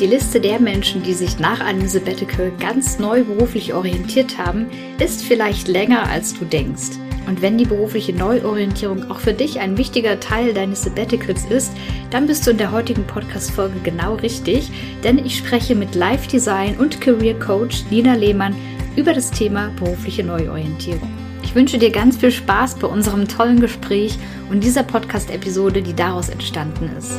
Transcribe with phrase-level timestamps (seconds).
[0.00, 5.22] Die Liste der Menschen, die sich nach einem Sabbatical ganz neu beruflich orientiert haben, ist
[5.22, 6.96] vielleicht länger als du denkst.
[7.26, 11.72] Und wenn die berufliche Neuorientierung auch für dich ein wichtiger Teil deines Sabbaticals ist,
[12.08, 14.70] dann bist du in der heutigen Podcast-Folge genau richtig,
[15.04, 18.56] denn ich spreche mit Life Design und Career Coach Nina Lehmann
[18.96, 21.12] über das Thema berufliche Neuorientierung.
[21.42, 24.18] Ich wünsche dir ganz viel Spaß bei unserem tollen Gespräch
[24.50, 27.18] und dieser Podcast-Episode, die daraus entstanden ist.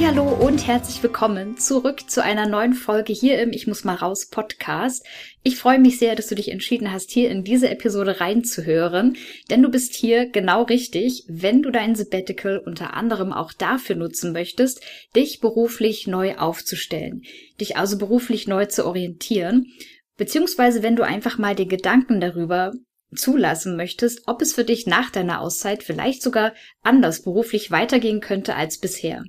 [0.00, 4.26] Hallo und herzlich willkommen zurück zu einer neuen Folge hier im Ich muss mal raus
[4.26, 5.06] Podcast.
[5.42, 9.16] Ich freue mich sehr, dass du dich entschieden hast, hier in diese Episode reinzuhören,
[9.50, 14.32] denn du bist hier genau richtig, wenn du dein Sabbatical unter anderem auch dafür nutzen
[14.32, 14.82] möchtest,
[15.16, 17.22] dich beruflich neu aufzustellen,
[17.60, 19.72] dich also beruflich neu zu orientieren,
[20.16, 22.72] beziehungsweise wenn du einfach mal den Gedanken darüber
[23.14, 28.54] zulassen möchtest, ob es für dich nach deiner Auszeit vielleicht sogar anders beruflich weitergehen könnte
[28.54, 29.24] als bisher.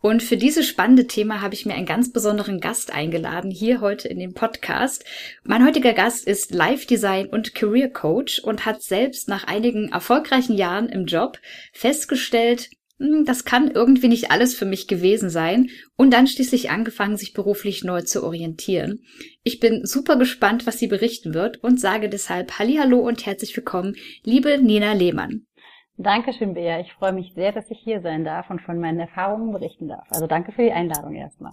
[0.00, 4.08] Und für dieses spannende Thema habe ich mir einen ganz besonderen Gast eingeladen, hier heute
[4.08, 5.04] in dem Podcast.
[5.44, 10.56] Mein heutiger Gast ist Life Design und Career Coach und hat selbst nach einigen erfolgreichen
[10.56, 11.38] Jahren im Job
[11.72, 12.70] festgestellt,
[13.02, 17.32] hm, das kann irgendwie nicht alles für mich gewesen sein und dann schließlich angefangen, sich
[17.32, 19.04] beruflich neu zu orientieren.
[19.42, 23.96] Ich bin super gespannt, was sie berichten wird und sage deshalb Hallo und herzlich willkommen,
[24.24, 25.46] liebe Nina Lehmann.
[25.96, 26.80] Dankeschön, Bea.
[26.80, 30.06] Ich freue mich sehr, dass ich hier sein darf und von meinen Erfahrungen berichten darf.
[30.10, 31.52] Also danke für die Einladung erstmal.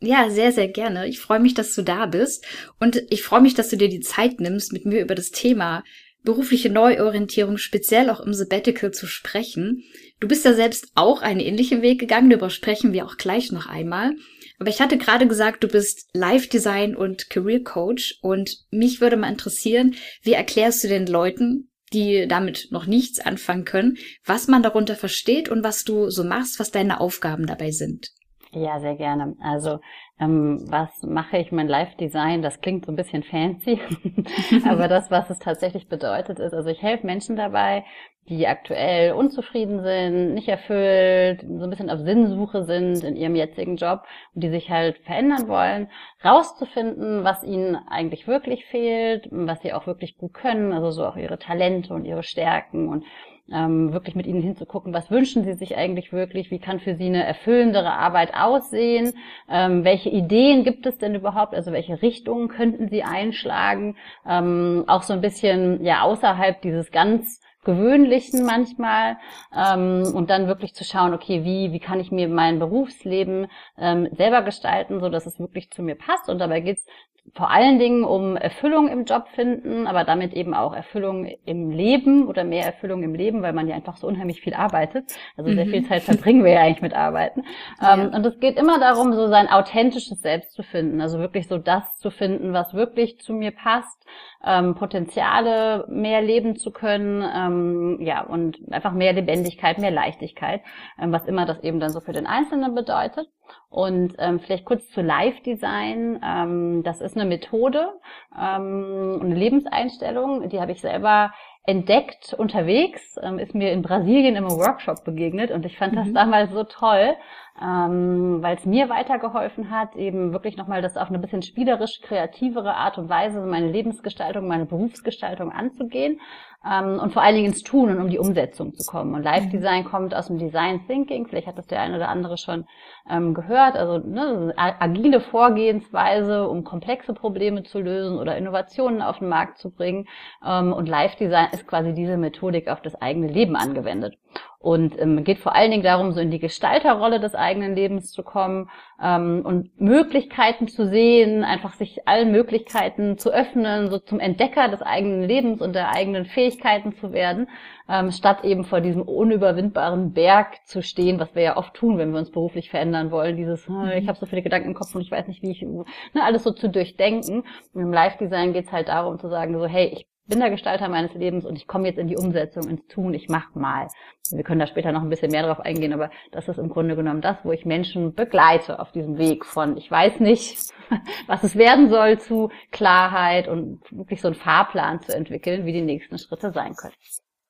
[0.00, 1.06] Ja, sehr, sehr gerne.
[1.08, 2.46] Ich freue mich, dass du da bist
[2.78, 5.82] und ich freue mich, dass du dir die Zeit nimmst, mit mir über das Thema
[6.22, 9.84] berufliche Neuorientierung, speziell auch im Sabbatical zu sprechen.
[10.20, 13.66] Du bist ja selbst auch einen ähnlichen Weg gegangen, darüber sprechen wir auch gleich noch
[13.66, 14.14] einmal.
[14.58, 19.16] Aber ich hatte gerade gesagt, du bist Life Design und Career Coach und mich würde
[19.16, 24.62] mal interessieren, wie erklärst du den Leuten, die damit noch nichts anfangen können, was man
[24.62, 28.10] darunter versteht und was du so machst, was deine Aufgaben dabei sind.
[28.52, 29.36] Ja, sehr gerne.
[29.40, 29.78] Also
[30.18, 31.52] ähm, was mache ich?
[31.52, 33.80] Mein Live-Design, das klingt so ein bisschen fancy,
[34.68, 37.84] aber das, was es tatsächlich bedeutet, ist, also ich helfe Menschen dabei,
[38.28, 43.76] die aktuell unzufrieden sind, nicht erfüllt, so ein bisschen auf Sinnsuche sind in ihrem jetzigen
[43.76, 44.02] Job
[44.34, 45.88] und die sich halt verändern wollen,
[46.24, 51.16] rauszufinden, was ihnen eigentlich wirklich fehlt, was sie auch wirklich gut können, also so auch
[51.16, 53.04] ihre Talente und ihre Stärken und
[53.52, 57.06] ähm, wirklich mit ihnen hinzugucken, was wünschen sie sich eigentlich wirklich, wie kann für sie
[57.06, 59.12] eine erfüllendere Arbeit aussehen,
[59.48, 63.96] ähm, welche Ideen gibt es denn überhaupt, also welche Richtungen könnten sie einschlagen,
[64.28, 69.18] ähm, auch so ein bisschen ja außerhalb dieses ganz Gewöhnlichen manchmal
[69.54, 74.08] ähm, und dann wirklich zu schauen, okay, wie wie kann ich mir mein Berufsleben ähm,
[74.12, 76.28] selber gestalten, so dass es wirklich zu mir passt.
[76.28, 76.86] Und dabei geht's
[77.34, 82.26] vor allen Dingen um Erfüllung im Job finden, aber damit eben auch Erfüllung im Leben
[82.26, 85.12] oder mehr Erfüllung im Leben, weil man ja einfach so unheimlich viel arbeitet.
[85.36, 85.86] Also sehr viel mhm.
[85.86, 87.44] Zeit verbringen wir ja eigentlich mit Arbeiten.
[87.80, 87.94] Ja.
[87.94, 91.00] Ähm, und es geht immer darum, so sein authentisches Selbst zu finden.
[91.00, 94.04] Also wirklich so das zu finden, was wirklich zu mir passt,
[94.44, 100.62] ähm, Potenziale mehr leben zu können, ähm, ja, und einfach mehr Lebendigkeit, mehr Leichtigkeit,
[100.98, 103.28] ähm, was immer das eben dann so für den Einzelnen bedeutet.
[103.70, 106.20] Und ähm, vielleicht kurz zu Live-Design.
[106.24, 107.92] Ähm, das ist eine Methode,
[108.36, 111.32] ähm, eine Lebenseinstellung, die habe ich selber
[111.66, 116.14] entdeckt unterwegs, ähm, ist mir in Brasilien im Workshop begegnet und ich fand das mhm.
[116.14, 117.14] damals so toll,
[117.62, 122.74] ähm, weil es mir weitergeholfen hat, eben wirklich nochmal das auf eine bisschen spielerisch kreativere
[122.74, 126.20] Art und Weise meine Lebensgestaltung, meine Berufsgestaltung anzugehen
[126.64, 129.14] ähm, und vor allen Dingen ins Tun und um die Umsetzung zu kommen.
[129.14, 132.36] Und Live Design kommt aus dem Design Thinking, vielleicht hat das der eine oder andere
[132.36, 132.66] schon
[133.08, 139.28] ähm, gehört, also ne, agile Vorgehensweise, um komplexe Probleme zu lösen oder Innovationen auf den
[139.28, 140.06] Markt zu bringen.
[140.46, 144.16] Ähm, und Live Design ist quasi diese Methodik auf das eigene Leben angewendet.
[144.62, 148.22] Und ähm, geht vor allen Dingen darum, so in die Gestalterrolle des eigenen Lebens zu
[148.22, 148.68] kommen
[149.02, 154.82] ähm, und Möglichkeiten zu sehen, einfach sich allen Möglichkeiten zu öffnen, so zum Entdecker des
[154.82, 157.48] eigenen Lebens und der eigenen Fähigkeiten zu werden,
[157.88, 162.12] ähm, statt eben vor diesem unüberwindbaren Berg zu stehen, was wir ja oft tun, wenn
[162.12, 163.38] wir uns beruflich verändern wollen.
[163.38, 165.62] Dieses, äh, ich habe so viele Gedanken im Kopf und ich weiß nicht, wie ich,
[165.62, 165.84] ne,
[166.22, 167.44] alles so zu durchdenken.
[167.72, 170.88] Und Im Live-Design geht es halt darum zu sagen, so, hey, ich bin der Gestalter
[170.88, 173.88] meines Lebens und ich komme jetzt in die Umsetzung, ins Tun, ich mache mal.
[174.30, 176.96] Wir können da später noch ein bisschen mehr drauf eingehen, aber das ist im Grunde
[176.96, 180.72] genommen das, wo ich Menschen begleite auf diesem Weg von, ich weiß nicht,
[181.26, 185.82] was es werden soll, zu Klarheit und wirklich so einen Fahrplan zu entwickeln, wie die
[185.82, 186.94] nächsten Schritte sein können.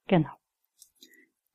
[0.08, 0.30] Genau.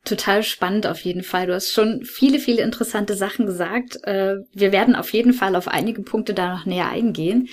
[0.05, 1.47] Total spannend auf jeden Fall.
[1.47, 3.97] Du hast schon viele, viele interessante Sachen gesagt.
[4.03, 7.49] Äh, wir werden auf jeden Fall auf einige Punkte da noch näher eingehen.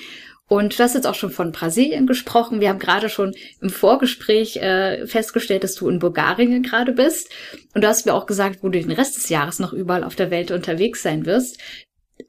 [0.52, 2.60] Und du hast jetzt auch schon von Brasilien gesprochen.
[2.60, 7.30] Wir haben gerade schon im Vorgespräch äh, festgestellt, dass du in Bulgarien gerade bist.
[7.74, 10.14] Und du hast mir auch gesagt, wo du den Rest des Jahres noch überall auf
[10.14, 11.58] der Welt unterwegs sein wirst.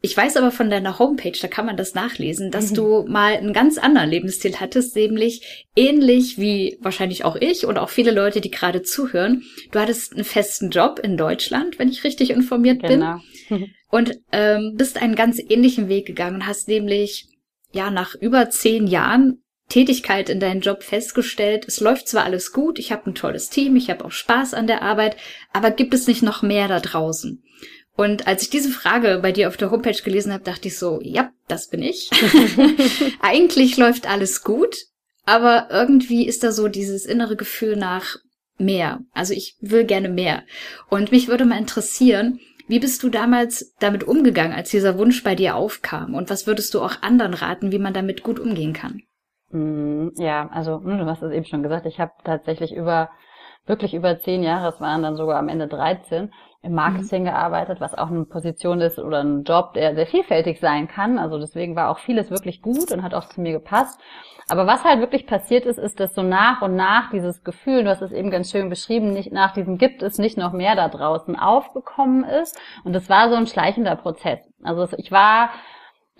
[0.01, 2.75] Ich weiß aber von deiner Homepage, da kann man das nachlesen, dass mhm.
[2.75, 7.89] du mal einen ganz anderen Lebensstil hattest, nämlich ähnlich wie wahrscheinlich auch ich und auch
[7.89, 9.43] viele Leute, die gerade zuhören.
[9.73, 13.19] Du hattest einen festen Job in Deutschland, wenn ich richtig informiert genau.
[13.49, 13.73] bin.
[13.89, 17.27] Und ähm, bist einen ganz ähnlichen Weg gegangen und hast nämlich
[17.73, 22.79] ja nach über zehn Jahren Tätigkeit in deinem Job festgestellt, es läuft zwar alles gut,
[22.79, 25.17] ich habe ein tolles Team, ich habe auch Spaß an der Arbeit,
[25.51, 27.43] aber gibt es nicht noch mehr da draußen?
[27.95, 30.99] Und als ich diese Frage bei dir auf der Homepage gelesen habe, dachte ich so,
[31.01, 32.09] ja, das bin ich.
[33.21, 34.75] Eigentlich läuft alles gut,
[35.25, 38.17] aber irgendwie ist da so dieses innere Gefühl nach
[38.57, 39.01] mehr.
[39.13, 40.43] Also ich will gerne mehr.
[40.89, 45.36] Und mich würde mal interessieren, wie bist du damals damit umgegangen, als dieser Wunsch bei
[45.36, 46.15] dir aufkam?
[46.15, 49.01] Und was würdest du auch anderen raten, wie man damit gut umgehen kann?
[49.51, 53.10] Mm, ja, also hm, du hast es eben schon gesagt, ich habe tatsächlich über
[53.65, 56.31] wirklich über zehn Jahre, es waren dann sogar am Ende 13,
[56.63, 57.27] im Marketing mhm.
[57.27, 61.19] gearbeitet, was auch eine Position ist oder ein Job, der sehr vielfältig sein kann.
[61.19, 64.00] Also deswegen war auch vieles wirklich gut und hat auch zu mir gepasst.
[64.50, 67.90] Aber was halt wirklich passiert ist, ist, dass so nach und nach dieses Gefühl, du
[67.90, 70.90] hast es eben ganz schön beschrieben, nicht nach diesem gibt es nicht noch mehr da
[70.90, 72.60] draußen aufgekommen ist.
[72.84, 74.40] Und das war so ein schleichender Prozess.
[74.63, 75.50] Also ich war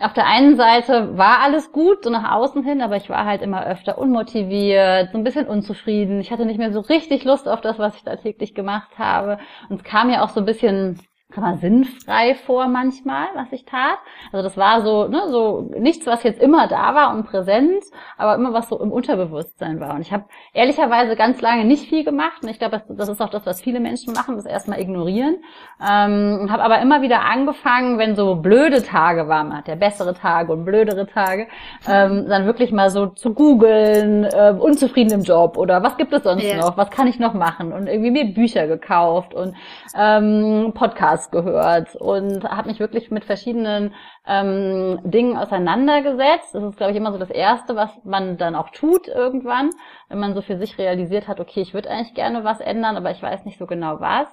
[0.00, 3.42] auf der einen Seite war alles gut, so nach außen hin, aber ich war halt
[3.42, 6.20] immer öfter unmotiviert, so ein bisschen unzufrieden.
[6.20, 9.38] Ich hatte nicht mehr so richtig Lust auf das, was ich da täglich gemacht habe.
[9.68, 10.98] Und es kam ja auch so ein bisschen
[11.34, 13.98] sag mal, sinnfrei vor manchmal, was ich tat.
[14.32, 17.84] Also das war so, ne, so nichts, was jetzt immer da war und präsent,
[18.16, 19.94] aber immer was so im Unterbewusstsein war.
[19.94, 22.42] Und ich habe ehrlicherweise ganz lange nicht viel gemacht.
[22.42, 25.36] Und ich glaube, das ist auch das, was viele Menschen machen, das erstmal ignorieren.
[25.80, 30.14] Ähm, habe aber immer wieder angefangen, wenn so blöde Tage waren, man hat ja bessere
[30.14, 31.48] Tage und blödere Tage,
[31.88, 36.22] ähm, dann wirklich mal so zu googeln, äh, unzufrieden im Job oder was gibt es
[36.22, 36.56] sonst ja.
[36.56, 39.54] noch, was kann ich noch machen und irgendwie mir Bücher gekauft und
[39.96, 43.94] ähm, Podcasts Podcasts gehört und habe mich wirklich mit verschiedenen
[44.26, 46.54] ähm, Dingen auseinandergesetzt.
[46.54, 49.70] Das ist, glaube ich, immer so das Erste, was man dann auch tut irgendwann,
[50.08, 53.10] wenn man so für sich realisiert hat, okay, ich würde eigentlich gerne was ändern, aber
[53.10, 54.28] ich weiß nicht so genau was.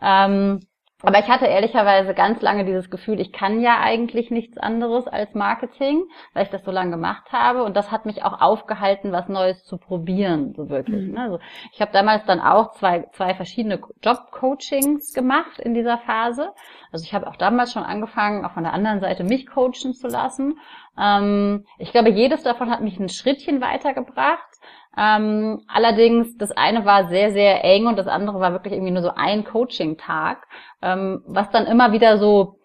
[0.00, 0.60] Ähm,
[1.02, 5.34] aber ich hatte ehrlicherweise ganz lange dieses Gefühl, ich kann ja eigentlich nichts anderes als
[5.34, 7.64] Marketing, weil ich das so lange gemacht habe.
[7.64, 11.06] Und das hat mich auch aufgehalten, was Neues zu probieren, so wirklich.
[11.06, 11.14] Mhm.
[11.14, 11.20] Ne?
[11.20, 11.38] Also
[11.72, 16.52] ich habe damals dann auch zwei, zwei verschiedene Jobcoachings gemacht in dieser Phase.
[16.92, 20.08] Also ich habe auch damals schon angefangen, auch von der anderen Seite mich coachen zu
[20.08, 20.58] lassen.
[20.98, 24.48] Ähm, ich glaube, jedes davon hat mich ein Schrittchen weitergebracht.
[24.96, 29.02] Ähm, allerdings, das eine war sehr, sehr eng und das andere war wirklich irgendwie nur
[29.02, 30.46] so ein Coaching-Tag,
[30.82, 32.58] ähm, was dann immer wieder so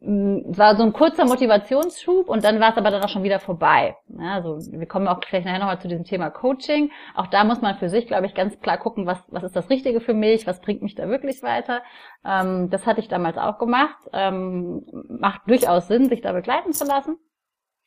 [0.00, 3.40] mm, war so ein kurzer Motivationsschub und dann war es aber dann auch schon wieder
[3.40, 3.96] vorbei.
[4.08, 6.90] Ja, also wir kommen auch vielleicht nachher nochmal zu diesem Thema Coaching.
[7.14, 9.70] Auch da muss man für sich, glaube ich, ganz klar gucken, was, was ist das
[9.70, 11.82] Richtige für mich, was bringt mich da wirklich weiter.
[12.26, 13.96] Ähm, das hatte ich damals auch gemacht.
[14.12, 17.16] Ähm, macht durchaus Sinn, sich da begleiten zu lassen.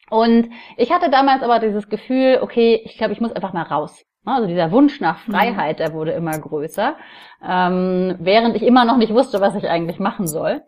[0.10, 4.06] Und ich hatte damals aber dieses Gefühl, okay, ich glaube, ich muss einfach mal raus.
[4.26, 5.32] Also dieser Wunsch nach mhm.
[5.32, 6.98] Freiheit, der wurde immer größer,
[7.46, 10.62] ähm, während ich immer noch nicht wusste, was ich eigentlich machen soll.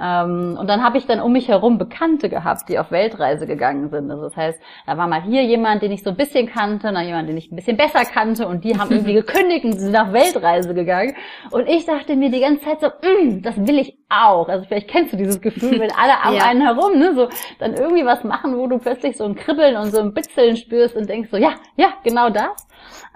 [0.00, 3.90] Ähm, und dann habe ich dann um mich herum Bekannte gehabt, die auf Weltreise gegangen
[3.90, 4.10] sind.
[4.10, 7.06] Also das heißt, da war mal hier jemand, den ich so ein bisschen kannte, dann
[7.06, 10.12] jemand, den ich ein bisschen besser kannte und die haben irgendwie gekündigt und sind auf
[10.12, 11.14] Weltreise gegangen.
[11.52, 14.48] Und ich dachte mir die ganze Zeit so, mm, das will ich auch.
[14.48, 16.44] Also vielleicht kennst du dieses Gefühl, wenn alle um ja.
[16.44, 17.28] einen herum, ne, so
[17.60, 20.96] dann irgendwie was machen, wo du plötzlich so ein Kribbeln und so ein Bitzeln spürst
[20.96, 22.66] und denkst so, ja, ja, genau das.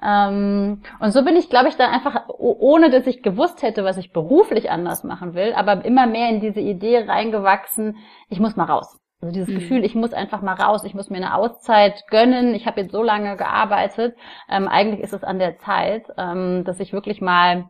[0.02, 3.96] Ähm, und so bin ich, glaube ich, dann einfach, ohne dass ich gewusst hätte, was
[3.96, 7.96] ich beruflich anders machen will, aber immer mehr in diese Idee reingewachsen,
[8.28, 8.98] ich muss mal raus.
[9.20, 9.58] Also dieses mhm.
[9.58, 12.92] Gefühl, ich muss einfach mal raus, ich muss mir eine Auszeit gönnen, ich habe jetzt
[12.92, 14.16] so lange gearbeitet,
[14.48, 17.66] ähm, eigentlich ist es an der Zeit, ähm, dass ich wirklich mal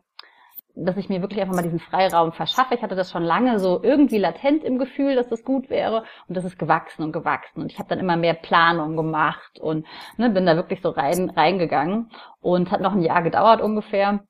[0.75, 2.75] dass ich mir wirklich einfach mal diesen Freiraum verschaffe.
[2.75, 6.37] Ich hatte das schon lange so irgendwie latent im Gefühl, dass das gut wäre und
[6.37, 9.85] das ist gewachsen und gewachsen und ich habe dann immer mehr Planung gemacht und
[10.17, 12.09] ne, bin da wirklich so rein reingegangen
[12.41, 14.21] und hat noch ein Jahr gedauert ungefähr.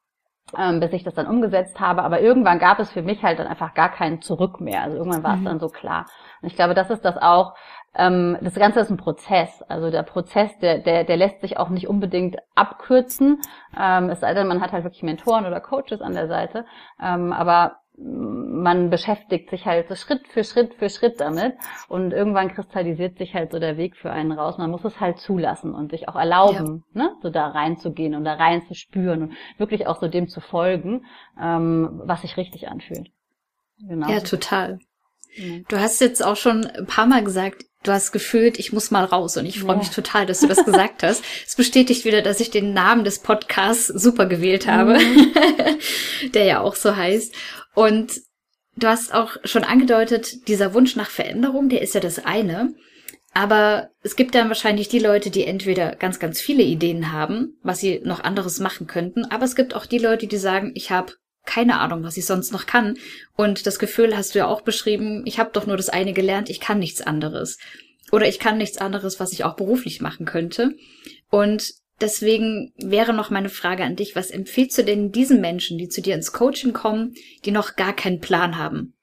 [0.57, 2.03] ähm, bis ich das dann umgesetzt habe.
[2.03, 4.81] Aber irgendwann gab es für mich halt dann einfach gar kein Zurück mehr.
[4.83, 5.45] Also irgendwann war mhm.
[5.45, 6.05] es dann so klar.
[6.41, 7.53] Und ich glaube, das ist das auch,
[7.95, 9.61] ähm, das Ganze ist ein Prozess.
[9.67, 13.41] Also der Prozess, der, der, der lässt sich auch nicht unbedingt abkürzen.
[13.77, 16.65] Ähm, es sei denn, man hat halt wirklich Mentoren oder Coaches an der Seite.
[17.01, 21.53] Ähm, aber man beschäftigt sich halt so Schritt für Schritt für Schritt damit
[21.87, 24.57] und irgendwann kristallisiert sich halt so der Weg für einen raus.
[24.57, 27.03] Man muss es halt zulassen und sich auch erlauben, ja.
[27.03, 31.05] ne, so da reinzugehen und da reinzuspüren und wirklich auch so dem zu folgen,
[31.39, 33.09] ähm, was sich richtig anfühlt.
[33.87, 34.09] Genau.
[34.09, 34.79] Ja, total.
[35.67, 39.05] Du hast jetzt auch schon ein paar Mal gesagt, du hast gefühlt, ich muss mal
[39.05, 39.77] raus und ich freue ja.
[39.79, 41.23] mich total, dass du das gesagt hast.
[41.47, 45.33] Es bestätigt wieder, dass ich den Namen des Podcasts super gewählt habe, mhm.
[46.33, 47.33] der ja auch so heißt.
[47.73, 48.13] Und
[48.75, 52.73] du hast auch schon angedeutet, dieser Wunsch nach Veränderung, der ist ja das eine.
[53.33, 57.79] Aber es gibt dann wahrscheinlich die Leute, die entweder ganz, ganz viele Ideen haben, was
[57.79, 61.13] sie noch anderes machen könnten, aber es gibt auch die Leute, die sagen, ich habe
[61.45, 62.97] keine Ahnung, was ich sonst noch kann.
[63.35, 66.49] Und das Gefühl hast du ja auch beschrieben, ich habe doch nur das eine gelernt,
[66.49, 67.57] ich kann nichts anderes.
[68.11, 70.75] Oder ich kann nichts anderes, was ich auch beruflich machen könnte.
[71.29, 75.87] Und deswegen wäre noch meine Frage an dich, was empfiehlst du denn diesen Menschen, die
[75.87, 77.13] zu dir ins Coaching kommen,
[77.45, 78.93] die noch gar keinen Plan haben?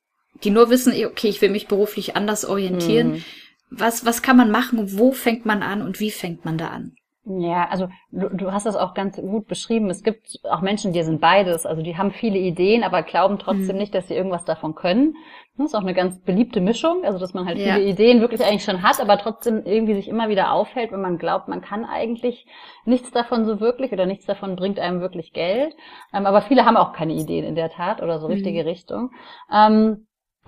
[0.45, 3.13] Die nur wissen, okay, ich will mich beruflich anders orientieren.
[3.13, 3.25] Mhm.
[3.71, 4.99] Was, was kann man machen?
[4.99, 6.95] Wo fängt man an und wie fängt man da an?
[7.29, 9.91] Ja, also du, du hast das auch ganz gut beschrieben.
[9.91, 11.67] Es gibt auch Menschen, die sind beides.
[11.67, 13.83] Also die haben viele Ideen, aber glauben trotzdem mhm.
[13.83, 15.15] nicht, dass sie irgendwas davon können.
[15.59, 17.75] Das ist auch eine ganz beliebte Mischung, also dass man halt ja.
[17.75, 21.19] viele Ideen wirklich eigentlich schon hat, aber trotzdem irgendwie sich immer wieder aufhält, wenn man
[21.19, 22.47] glaubt, man kann eigentlich
[22.85, 25.75] nichts davon so wirklich oder nichts davon bringt einem wirklich Geld.
[26.15, 28.69] Ähm, aber viele haben auch keine Ideen in der Tat oder so richtige mhm.
[28.69, 29.11] Richtung.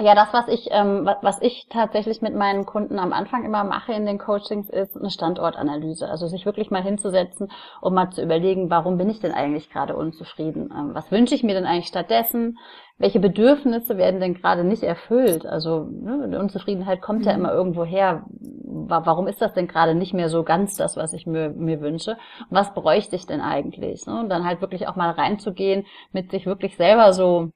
[0.01, 3.93] Ja, das, was ich, ähm, was ich tatsächlich mit meinen Kunden am Anfang immer mache
[3.93, 6.09] in den Coachings, ist eine Standortanalyse.
[6.09, 7.53] Also sich wirklich mal hinzusetzen,
[7.83, 10.73] um mal zu überlegen, warum bin ich denn eigentlich gerade unzufrieden?
[10.75, 12.59] Ähm, was wünsche ich mir denn eigentlich stattdessen?
[12.97, 15.45] Welche Bedürfnisse werden denn gerade nicht erfüllt?
[15.45, 17.39] Also ne, Unzufriedenheit kommt ja mhm.
[17.41, 18.25] immer irgendwo her.
[18.31, 22.13] Warum ist das denn gerade nicht mehr so ganz das, was ich mir, mir wünsche?
[22.13, 24.07] Und was bräuchte ich denn eigentlich?
[24.07, 24.19] Ne?
[24.19, 27.51] Und dann halt wirklich auch mal reinzugehen, mit sich wirklich selber so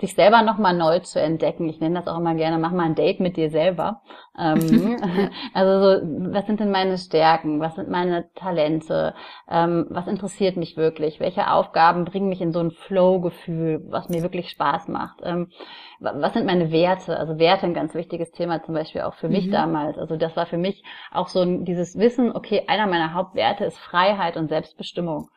[0.00, 1.68] sich selber nochmal neu zu entdecken.
[1.68, 4.02] Ich nenne das auch immer gerne, mach mal ein Date mit dir selber.
[4.38, 4.96] Ähm,
[5.54, 7.60] also so, was sind denn meine Stärken?
[7.60, 9.14] Was sind meine Talente?
[9.50, 11.18] Ähm, was interessiert mich wirklich?
[11.18, 15.18] Welche Aufgaben bringen mich in so ein Flow-Gefühl, was mir wirklich Spaß macht?
[15.24, 15.50] Ähm,
[15.98, 17.16] was sind meine Werte?
[17.16, 19.52] Also Werte ein ganz wichtiges Thema zum Beispiel auch für mich mhm.
[19.52, 19.98] damals.
[19.98, 23.78] Also das war für mich auch so ein, dieses Wissen, okay, einer meiner Hauptwerte ist
[23.78, 25.28] Freiheit und Selbstbestimmung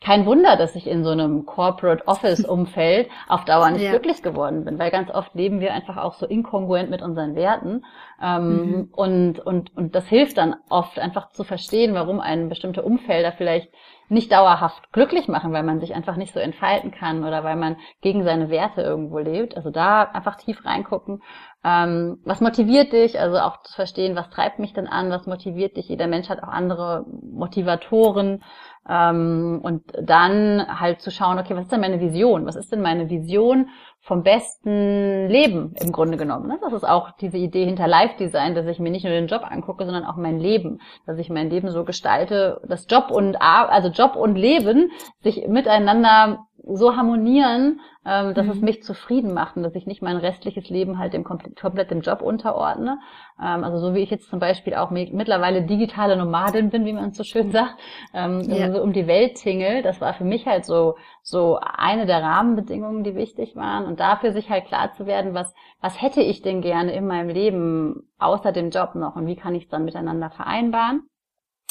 [0.00, 3.90] kein Wunder, dass ich in so einem Corporate Office Umfeld auf Dauer nicht ja.
[3.90, 7.84] glücklich geworden bin, weil ganz oft leben wir einfach auch so inkongruent mit unseren Werten
[8.22, 8.88] ähm, mhm.
[8.92, 13.72] und und und das hilft dann oft einfach zu verstehen, warum ein bestimmte Umfelder vielleicht
[14.08, 17.76] nicht dauerhaft glücklich machen, weil man sich einfach nicht so entfalten kann oder weil man
[18.02, 19.56] gegen seine Werte irgendwo lebt.
[19.56, 21.22] Also da einfach tief reingucken.
[21.64, 23.18] Ähm, was motiviert dich?
[23.18, 25.10] Also auch zu verstehen, was treibt mich denn an?
[25.10, 25.88] Was motiviert dich?
[25.88, 28.44] Jeder Mensch hat auch andere Motivatoren.
[28.88, 32.46] Ähm, und dann halt zu schauen, okay, was ist denn meine Vision?
[32.46, 33.68] Was ist denn meine Vision
[34.00, 36.46] vom besten Leben im Grunde genommen?
[36.46, 36.58] Ne?
[36.62, 39.84] Das ist auch diese Idee hinter Live-Design, dass ich mir nicht nur den Job angucke,
[39.84, 44.14] sondern auch mein Leben, dass ich mein Leben so gestalte, dass Job und also Job
[44.14, 44.90] und Leben
[45.22, 48.52] sich miteinander so harmonieren, ähm, dass mhm.
[48.52, 52.00] es mich zufrieden macht und dass ich nicht mein restliches Leben halt dem komplett dem
[52.00, 52.98] Job unterordne.
[53.40, 57.12] Ähm, also so wie ich jetzt zum Beispiel auch mittlerweile digitale Nomadin bin, wie man
[57.12, 57.76] so schön sagt,
[58.12, 58.64] ähm, ja.
[58.64, 62.22] also so um die Welt tingel, das war für mich halt so so eine der
[62.22, 66.42] Rahmenbedingungen, die wichtig waren und dafür sich halt klar zu werden, was was hätte ich
[66.42, 69.84] denn gerne in meinem Leben außer dem Job noch und wie kann ich es dann
[69.84, 71.08] miteinander vereinbaren.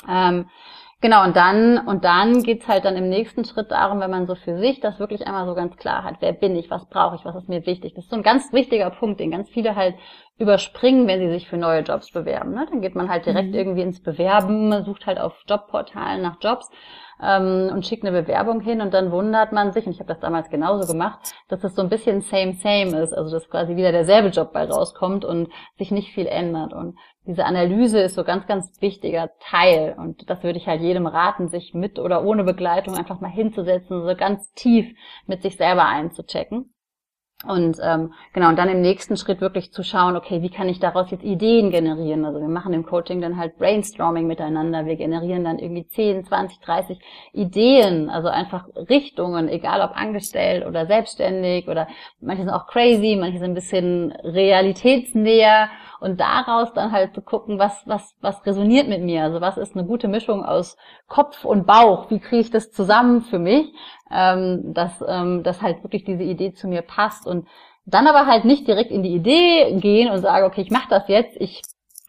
[0.08, 0.50] Ähm,
[1.02, 4.36] Genau, und dann, und dann geht's halt dann im nächsten Schritt darum, wenn man so
[4.36, 7.26] für sich das wirklich einmal so ganz klar hat, wer bin ich, was brauche ich,
[7.26, 7.94] was ist mir wichtig.
[7.94, 9.96] Das ist so ein ganz wichtiger Punkt, den ganz viele halt
[10.38, 12.54] überspringen, wenn sie sich für neue Jobs bewerben.
[12.54, 12.66] Ne?
[12.70, 13.56] Dann geht man halt direkt mhm.
[13.56, 16.70] irgendwie ins Bewerben, sucht halt auf Jobportalen nach Jobs
[17.22, 20.20] ähm, und schickt eine Bewerbung hin und dann wundert man sich, und ich habe das
[20.20, 23.92] damals genauso gemacht, dass es so ein bisschen same same ist, also dass quasi wieder
[23.92, 26.74] derselbe Job bei rauskommt und sich nicht viel ändert.
[26.74, 29.96] Und diese Analyse ist so ganz, ganz wichtiger Teil.
[29.98, 34.06] Und das würde ich halt jedem raten, sich mit oder ohne Begleitung einfach mal hinzusetzen,
[34.06, 36.72] so ganz tief mit sich selber einzuchecken.
[37.46, 40.80] Und ähm, genau, und dann im nächsten Schritt wirklich zu schauen, okay, wie kann ich
[40.80, 42.26] daraus jetzt Ideen generieren?
[42.26, 44.86] Also wir machen im Coaching dann halt Brainstorming miteinander.
[44.86, 47.00] Wir generieren dann irgendwie 10, 20, 30
[47.34, 51.88] Ideen, also einfach Richtungen, egal ob angestellt oder selbstständig oder
[52.22, 55.70] manche sind auch crazy, manche sind ein bisschen realitätsnäher
[56.06, 59.24] und daraus dann halt zu gucken, was, was, was resoniert mit mir?
[59.24, 62.10] Also was ist eine gute Mischung aus Kopf und Bauch?
[62.10, 63.74] Wie kriege ich das zusammen für mich?
[64.12, 67.48] ähm, dass, ähm, dass halt wirklich diese Idee zu mir passt und
[67.86, 71.08] dann aber halt nicht direkt in die Idee gehen und sage, okay, ich mache das
[71.08, 71.62] jetzt, ich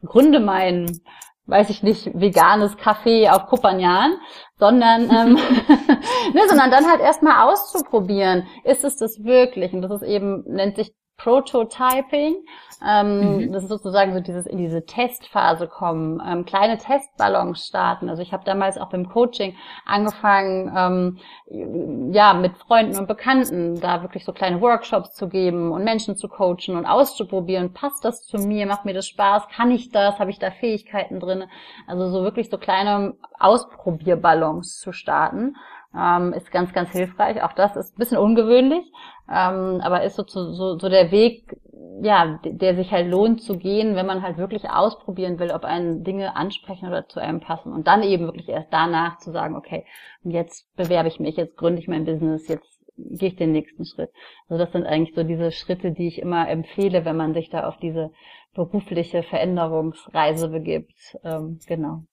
[0.05, 1.01] gründe mein,
[1.47, 4.17] weiß ich nicht, veganes Café auf Kuppanjan,
[4.59, 5.35] sondern, ähm,
[6.35, 9.73] ne, sondern dann halt erstmal auszuprobieren, ist es das wirklich?
[9.73, 12.45] Und das ist eben, nennt sich Prototyping.
[12.87, 13.53] Ähm, mhm.
[13.53, 18.11] Das ist sozusagen so dieses in diese Testphase kommen, ähm, kleine Testballons starten.
[18.11, 19.57] Also ich habe damals auch beim Coaching
[19.87, 25.85] angefangen, ähm, ja, mit Freunden und Bekannten da wirklich so kleine Workshops zu geben und
[25.85, 27.73] Menschen zu coachen und auszuprobieren.
[27.73, 28.67] Passt das zu mir?
[28.67, 29.49] Macht mir das Spaß?
[29.49, 30.19] Kann ich das?
[30.19, 31.45] Habe ich da Fähigkeiten drin?
[31.87, 35.57] Also so wirklich so kleine Ausprobierballons zu starten
[35.97, 37.43] ähm, ist ganz, ganz hilfreich.
[37.43, 38.93] Auch das ist ein bisschen ungewöhnlich,
[39.29, 41.57] ähm, aber ist so, so, so der Weg,
[42.03, 46.05] ja, der sich halt lohnt zu gehen, wenn man halt wirklich ausprobieren will, ob einen
[46.05, 47.73] Dinge ansprechen oder zu einem passen.
[47.73, 49.85] Und dann eben wirklich erst danach zu sagen, okay,
[50.23, 54.11] jetzt bewerbe ich mich, jetzt gründe ich mein Business, jetzt gehe ich den nächsten Schritt.
[54.49, 57.67] Also das sind eigentlich so diese Schritte, die ich immer empfehle, wenn man sich da
[57.67, 58.11] auf diese
[58.55, 61.17] berufliche Veränderungsreise begibt.
[61.25, 62.05] Ähm, genau.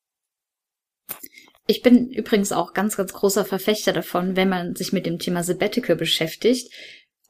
[1.66, 5.44] Ich bin übrigens auch ganz, ganz großer Verfechter davon, wenn man sich mit dem Thema
[5.44, 6.70] Sabbatical beschäftigt,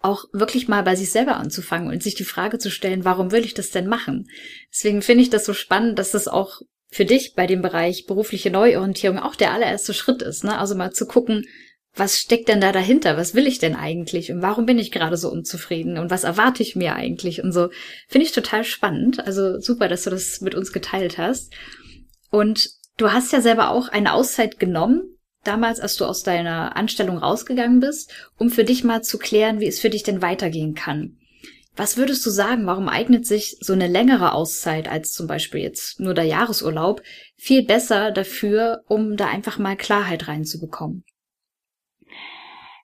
[0.04, 3.46] auch wirklich mal bei sich selber anzufangen und sich die Frage zu stellen, warum will
[3.46, 4.28] ich das denn machen?
[4.72, 8.52] Deswegen finde ich das so spannend, dass das auch für dich bei dem Bereich berufliche
[8.52, 10.58] Neuorientierung auch der allererste Schritt ist, ne?
[10.58, 11.46] Also mal zu gucken,
[11.96, 13.18] was steckt denn da dahinter?
[13.18, 14.32] Was will ich denn eigentlich?
[14.32, 15.98] Und warum bin ich gerade so unzufrieden?
[15.98, 17.44] Und was erwarte ich mir eigentlich?
[17.44, 17.70] Und so
[18.08, 19.26] finde ich total spannend.
[19.26, 21.54] Also super, dass du das mit uns geteilt hast.
[22.32, 22.68] Und
[22.98, 25.13] Du hast ja selber auch eine Auszeit genommen,
[25.44, 29.68] damals, als du aus deiner Anstellung rausgegangen bist, um für dich mal zu klären, wie
[29.68, 31.18] es für dich denn weitergehen kann.
[31.76, 36.00] Was würdest du sagen, warum eignet sich so eine längere Auszeit als zum Beispiel jetzt
[36.00, 37.02] nur der Jahresurlaub
[37.36, 41.04] viel besser dafür, um da einfach mal Klarheit reinzubekommen?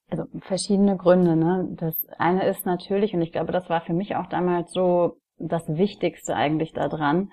[0.09, 1.35] Also verschiedene Gründe.
[1.35, 1.67] Ne?
[1.79, 5.67] Das eine ist natürlich, und ich glaube, das war für mich auch damals so das
[5.67, 7.31] Wichtigste eigentlich daran,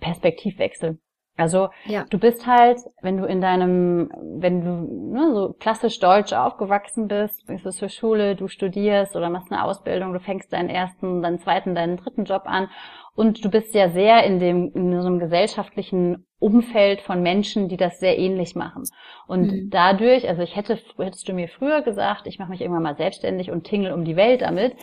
[0.00, 0.98] Perspektivwechsel.
[1.40, 2.04] Also ja.
[2.10, 7.46] du bist halt, wenn du in deinem, wenn du ne, so klassisch deutsch aufgewachsen bist,
[7.46, 11.38] bist du zur Schule, du studierst oder machst eine Ausbildung, du fängst deinen ersten, deinen
[11.38, 12.68] zweiten, deinen dritten Job an
[13.14, 17.76] und du bist ja sehr in dem in so einem gesellschaftlichen Umfeld von Menschen, die
[17.76, 18.84] das sehr ähnlich machen.
[19.26, 19.70] Und mhm.
[19.70, 23.50] dadurch, also ich hätte, hättest du mir früher gesagt, ich mache mich irgendwann mal selbstständig
[23.50, 24.74] und tingle um die Welt damit,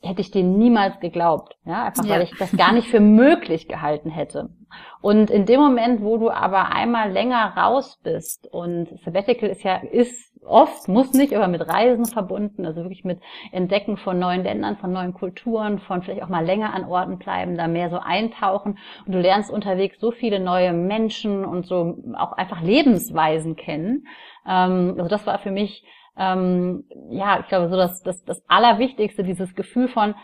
[0.00, 1.56] hätte ich denen niemals geglaubt.
[1.64, 2.14] Ja, einfach ja.
[2.14, 4.50] weil ich das gar nicht für möglich gehalten hätte.
[5.00, 9.76] Und in dem Moment, wo du aber einmal länger raus bist und Sabbatical ist ja,
[9.76, 13.20] ist oft, muss nicht, aber mit Reisen verbunden, also wirklich mit
[13.52, 17.56] Entdecken von neuen Ländern, von neuen Kulturen, von vielleicht auch mal länger an Orten bleiben,
[17.56, 22.32] da mehr so eintauchen und du lernst unterwegs so viele neue Menschen und so auch
[22.32, 24.06] einfach Lebensweisen kennen.
[24.46, 25.84] Ähm, also das war für mich
[26.18, 30.14] ähm, ja, ich glaube, so das, das, das Allerwichtigste, dieses Gefühl von,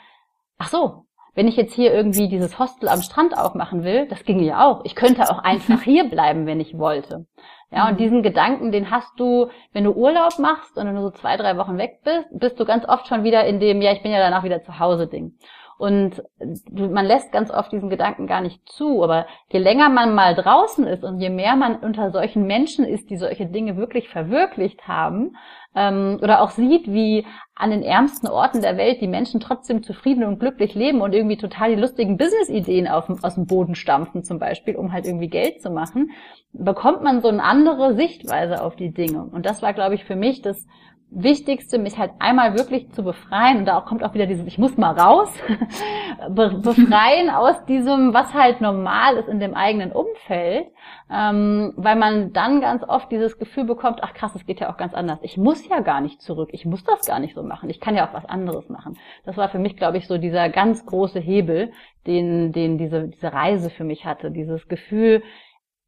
[0.59, 1.05] ach so,
[1.35, 4.85] wenn ich jetzt hier irgendwie dieses Hostel am Strand aufmachen will, das ginge ja auch.
[4.85, 7.27] Ich könnte auch einfach hier bleiben, wenn ich wollte.
[7.71, 7.99] Ja, und mhm.
[7.99, 11.57] diesen Gedanken, den hast du, wenn du Urlaub machst und wenn du so zwei, drei
[11.57, 14.19] Wochen weg bist, bist du ganz oft schon wieder in dem, ja, ich bin ja
[14.19, 15.35] danach wieder zu Hause Ding.
[15.79, 16.23] Und
[16.71, 19.03] man lässt ganz oft diesen Gedanken gar nicht zu.
[19.03, 23.11] Aber je länger man mal draußen ist und je mehr man unter solchen Menschen ist,
[23.11, 25.37] die solche Dinge wirklich verwirklicht haben,
[25.75, 30.25] ähm, oder auch sieht, wie an den ärmsten Orten der Welt die Menschen trotzdem zufrieden
[30.25, 34.77] und glücklich leben und irgendwie total die lustigen Business-Ideen aus dem Boden stampfen zum Beispiel,
[34.77, 36.11] um halt irgendwie Geld zu machen,
[36.53, 39.25] bekommt man so eine andere Sichtweise auf die Dinge.
[39.25, 40.67] Und das war, glaube ich, für mich das
[41.15, 44.77] Wichtigste, mich halt einmal wirklich zu befreien, und da kommt auch wieder dieses, ich muss
[44.77, 45.33] mal raus,
[46.29, 50.67] befreien aus diesem, was halt normal ist in dem eigenen Umfeld,
[51.11, 54.77] ähm, weil man dann ganz oft dieses Gefühl bekommt, ach krass, es geht ja auch
[54.77, 55.19] ganz anders.
[55.23, 57.95] Ich muss ja gar nicht zurück, ich muss das gar nicht so machen, ich kann
[57.95, 58.99] ja auch was anderes machen.
[59.25, 61.73] Das war für mich, glaube ich, so dieser ganz große Hebel,
[62.07, 65.23] den, den diese, diese Reise für mich hatte, dieses Gefühl,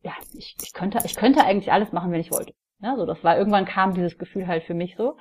[0.02, 2.52] ja, ich, ich könnte, ich könnte eigentlich alles machen, wenn ich wollte.
[2.80, 5.16] Ja, so das war irgendwann kam dieses Gefühl halt für mich so.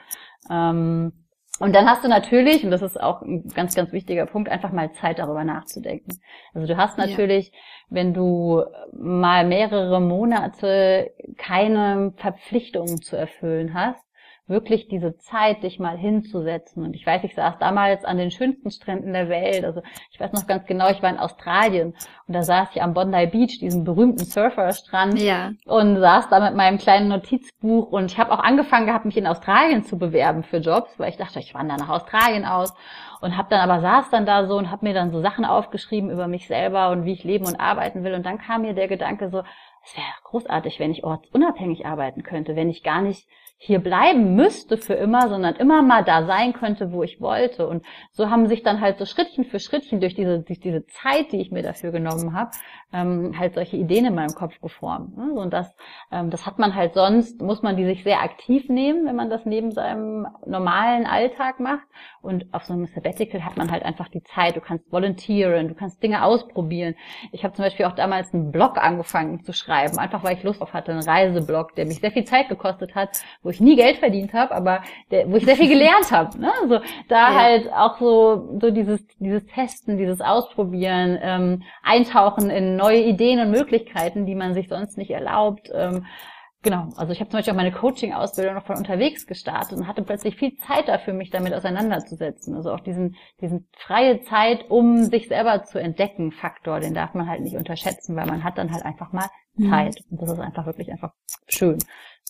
[0.49, 1.13] Ähm,
[1.59, 4.73] und dann hast du natürlich, und das ist auch ein ganz, ganz wichtiger Punkt, einfach
[4.73, 6.19] mal Zeit darüber nachzudenken.
[6.53, 7.57] Also du hast natürlich, ja.
[7.89, 14.04] wenn du mal mehrere Monate keine Verpflichtungen zu erfüllen hast,
[14.47, 16.83] wirklich diese Zeit, dich mal hinzusetzen.
[16.83, 19.65] Und ich weiß, ich saß damals an den schönsten Stränden der Welt.
[19.65, 19.81] Also
[20.11, 21.95] ich weiß noch ganz genau, ich war in Australien
[22.27, 25.51] und da saß ich am Bondi Beach, diesem berühmten Surferstrand, ja.
[25.65, 27.91] und saß da mit meinem kleinen Notizbuch.
[27.91, 31.17] Und ich habe auch angefangen gehabt, mich in Australien zu bewerben für Jobs, weil ich
[31.17, 32.73] dachte, ich wandere nach Australien aus
[33.21, 36.11] und habe dann aber saß dann da so und habe mir dann so Sachen aufgeschrieben
[36.11, 38.13] über mich selber und wie ich leben und arbeiten will.
[38.13, 39.39] Und dann kam mir der Gedanke so,
[39.83, 43.27] es wäre großartig, wenn ich ortsunabhängig arbeiten könnte, wenn ich gar nicht
[43.57, 47.67] hier bleiben müsste für immer, sondern immer mal da sein könnte, wo ich wollte.
[47.67, 51.31] Und so haben sich dann halt so Schrittchen für Schrittchen durch diese, durch diese Zeit,
[51.31, 52.51] die ich mir dafür genommen habe,
[52.95, 55.17] ähm, halt solche Ideen in meinem Kopf geformt.
[55.17, 55.33] Ne?
[55.33, 55.75] Und das,
[56.11, 59.29] ähm, das hat man halt sonst, muss man die sich sehr aktiv nehmen, wenn man
[59.29, 61.85] das neben seinem normalen Alltag macht.
[62.21, 65.75] Und auf so einem Sabbatical hat man halt einfach die Zeit, du kannst volontieren, du
[65.75, 66.95] kannst Dinge ausprobieren.
[67.31, 70.61] Ich habe zum Beispiel auch damals einen Blog angefangen zu schreiben, einfach weil ich Lust
[70.61, 73.09] auf hatte, einen Reiseblog, der mich sehr viel Zeit gekostet hat,
[73.43, 74.81] wo ich nie Geld verdient habe, aber
[75.11, 76.39] der, wo ich sehr viel gelernt habe.
[76.39, 76.51] Ne?
[76.61, 76.79] Also
[77.09, 77.35] da ja.
[77.35, 83.51] halt auch so, so dieses, dieses Testen, dieses Ausprobieren, ähm, Eintauchen in neue Ideen und
[83.51, 85.69] Möglichkeiten, die man sich sonst nicht erlaubt.
[85.73, 86.05] Ähm,
[86.61, 90.03] genau, also ich habe zum Beispiel auch meine Coaching-Ausbildung noch von unterwegs gestartet und hatte
[90.03, 92.55] plötzlich viel Zeit dafür, mich damit auseinanderzusetzen.
[92.55, 97.29] Also auch diesen, diesen freie Zeit, um sich selber zu entdecken, Faktor, den darf man
[97.29, 99.69] halt nicht unterschätzen, weil man hat dann halt einfach mal mhm.
[99.69, 99.95] Zeit.
[100.09, 101.13] Und das ist einfach wirklich einfach
[101.47, 101.79] schön.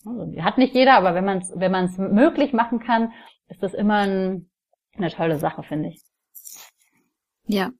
[0.04, 3.12] Also, hat nicht jeder, aber wenn man es wenn man's möglich machen kann,
[3.48, 4.50] ist das immer ein,
[4.96, 6.02] eine tolle Sache, finde ich.
[7.46, 7.70] Ja.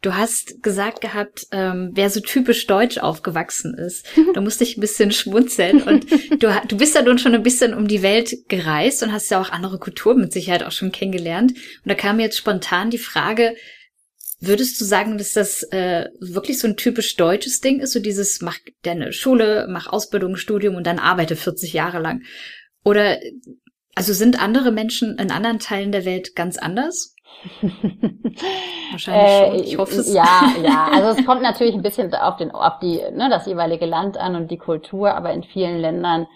[0.00, 4.06] Du hast gesagt gehabt, ähm, wer so typisch deutsch aufgewachsen ist.
[4.34, 5.82] Da musste ich ein bisschen schmunzeln.
[5.82, 9.30] Und du, du bist ja nun schon ein bisschen um die Welt gereist und hast
[9.30, 11.52] ja auch andere Kulturen mit Sicherheit auch schon kennengelernt.
[11.52, 13.56] Und da kam mir jetzt spontan die Frage,
[14.40, 17.92] würdest du sagen, dass das äh, wirklich so ein typisch deutsches Ding ist?
[17.92, 22.22] So dieses, mach deine Schule, mach Ausbildung, Studium und dann arbeite 40 Jahre lang.
[22.84, 23.18] Oder,
[23.94, 27.14] also sind andere Menschen in anderen Teilen der Welt ganz anders?
[28.90, 29.54] Wahrscheinlich schon.
[29.54, 30.12] Äh, ich hoffe es.
[30.12, 30.88] Ja, ja.
[30.92, 34.34] Also es kommt natürlich ein bisschen auf den, auf die, ne, das jeweilige Land an
[34.34, 36.26] und die Kultur, aber in vielen Ländern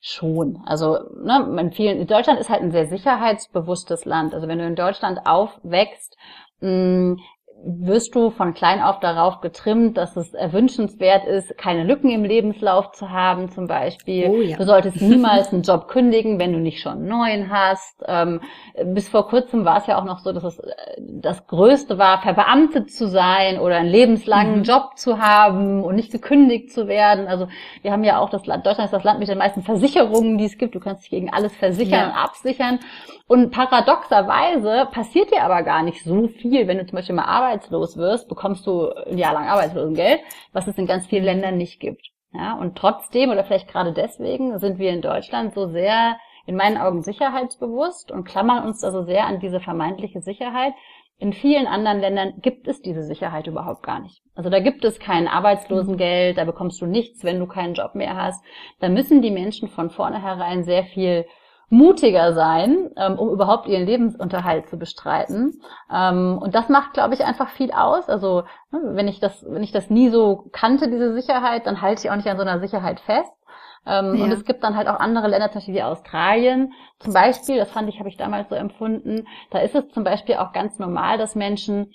[0.00, 0.62] schon.
[0.66, 4.34] Also ne, in vielen, Deutschland ist halt ein sehr sicherheitsbewusstes Land.
[4.34, 6.16] Also wenn du in Deutschland aufwächst,
[6.60, 7.16] mh,
[7.64, 12.92] wirst du von klein auf darauf getrimmt, dass es erwünschenswert ist, keine Lücken im Lebenslauf
[12.92, 14.28] zu haben, zum Beispiel.
[14.28, 14.56] Oh, ja.
[14.56, 18.02] Du solltest niemals einen Job kündigen, wenn du nicht schon einen neuen hast.
[18.06, 18.40] Ähm,
[18.86, 22.20] bis vor kurzem war es ja auch noch so, dass es äh, das Größte war,
[22.22, 24.64] verbeamtet zu sein oder einen lebenslangen mhm.
[24.64, 27.28] Job zu haben und nicht gekündigt zu werden.
[27.28, 27.48] Also
[27.82, 30.46] wir haben ja auch das Land, Deutschland ist das Land mit den meisten Versicherungen, die
[30.46, 30.74] es gibt.
[30.74, 32.06] Du kannst dich gegen alles versichern ja.
[32.08, 32.80] und absichern.
[33.28, 37.96] Und paradoxerweise passiert dir aber gar nicht so viel, wenn du zum Beispiel mal arbeitslos
[37.96, 40.20] wirst, bekommst du ein Jahr lang Arbeitslosengeld,
[40.52, 42.08] was es in ganz vielen Ländern nicht gibt.
[42.34, 46.78] Ja, und trotzdem oder vielleicht gerade deswegen sind wir in Deutschland so sehr in meinen
[46.78, 50.72] Augen sicherheitsbewusst und klammern uns also sehr an diese vermeintliche Sicherheit.
[51.18, 54.22] In vielen anderen Ländern gibt es diese Sicherheit überhaupt gar nicht.
[54.34, 58.16] Also da gibt es kein Arbeitslosengeld, da bekommst du nichts, wenn du keinen Job mehr
[58.16, 58.42] hast.
[58.80, 61.26] Da müssen die Menschen von vornherein sehr viel
[61.72, 65.58] mutiger sein, ähm, um überhaupt ihren Lebensunterhalt zu bestreiten.
[65.90, 68.10] Ähm, und das macht, glaube ich, einfach viel aus.
[68.10, 72.02] Also ne, wenn ich das, wenn ich das nie so kannte, diese Sicherheit, dann halte
[72.04, 73.32] ich auch nicht an so einer Sicherheit fest.
[73.86, 74.24] Ähm, ja.
[74.24, 76.74] Und es gibt dann halt auch andere Länder, zum Beispiel wie Australien.
[76.98, 80.36] Zum Beispiel, das fand ich, habe ich damals so empfunden, da ist es zum Beispiel
[80.36, 81.94] auch ganz normal, dass Menschen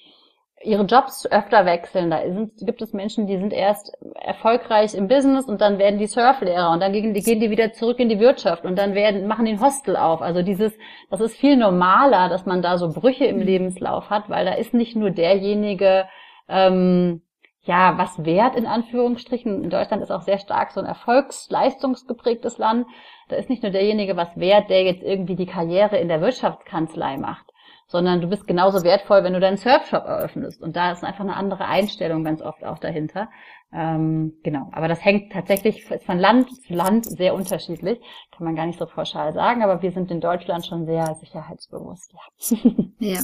[0.63, 2.09] ihre Jobs öfter wechseln.
[2.09, 6.07] Da sind, gibt es Menschen, die sind erst erfolgreich im Business und dann werden die
[6.07, 9.27] Surflehrer und dann gehen die, gehen die wieder zurück in die Wirtschaft und dann werden,
[9.27, 10.21] machen den Hostel auf.
[10.21, 10.73] Also dieses,
[11.09, 13.37] das ist viel normaler, dass man da so Brüche im.
[13.47, 16.05] Lebenslauf hat, weil da ist nicht nur derjenige,
[16.49, 17.21] ähm,
[17.61, 19.63] ja, was wert in Anführungsstrichen.
[19.63, 22.87] In Deutschland ist auch sehr stark so ein erfolgsleistungsgeprägtes Land.
[23.29, 27.17] Da ist nicht nur derjenige was wert, der jetzt irgendwie die Karriere in der Wirtschaftskanzlei
[27.17, 27.45] macht
[27.87, 30.61] sondern du bist genauso wertvoll, wenn du deinen Surfshop eröffnest.
[30.61, 33.29] Und da ist einfach eine andere Einstellung ganz oft auch dahinter.
[33.73, 37.99] Ähm, genau, aber das hängt tatsächlich von Land zu Land sehr unterschiedlich.
[38.31, 42.13] Kann man gar nicht so pauschal sagen, aber wir sind in Deutschland schon sehr sicherheitsbewusst.
[42.13, 42.57] Ja.
[42.99, 43.19] ja.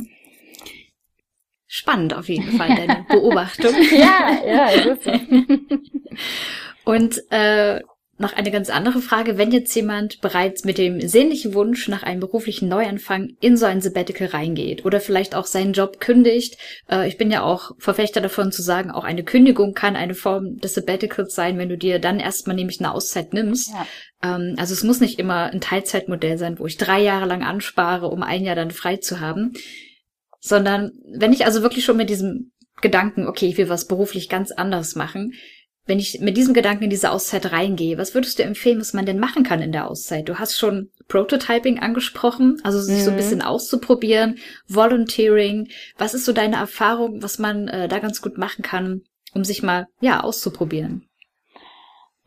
[1.67, 3.73] Spannend auf jeden Fall, deine Beobachtung.
[3.91, 5.11] ja, ja, ist so.
[6.85, 7.81] Und äh,
[8.23, 9.37] noch eine ganz andere Frage.
[9.37, 13.81] Wenn jetzt jemand bereits mit dem sehnlichen Wunsch nach einem beruflichen Neuanfang in so ein
[13.81, 16.57] Sabbatical reingeht oder vielleicht auch seinen Job kündigt,
[16.89, 20.57] äh, ich bin ja auch Verfechter davon zu sagen, auch eine Kündigung kann eine Form
[20.57, 23.71] des Sabbaticals sein, wenn du dir dann erstmal nämlich eine Auszeit nimmst.
[23.71, 23.85] Ja.
[24.23, 28.07] Ähm, also es muss nicht immer ein Teilzeitmodell sein, wo ich drei Jahre lang anspare,
[28.07, 29.53] um ein Jahr dann frei zu haben,
[30.39, 34.51] sondern wenn ich also wirklich schon mit diesem Gedanken, okay, ich will was beruflich ganz
[34.51, 35.33] anderes machen,
[35.85, 39.05] wenn ich mit diesem Gedanken in diese Auszeit reingehe, was würdest du empfehlen, was man
[39.05, 40.29] denn machen kann in der Auszeit?
[40.29, 43.01] Du hast schon Prototyping angesprochen, also sich mhm.
[43.01, 43.17] so ein mhm.
[43.17, 45.69] bisschen auszuprobieren, Volunteering.
[45.97, 49.01] Was ist so deine Erfahrung, was man äh, da ganz gut machen kann,
[49.33, 51.07] um sich mal, ja, auszuprobieren?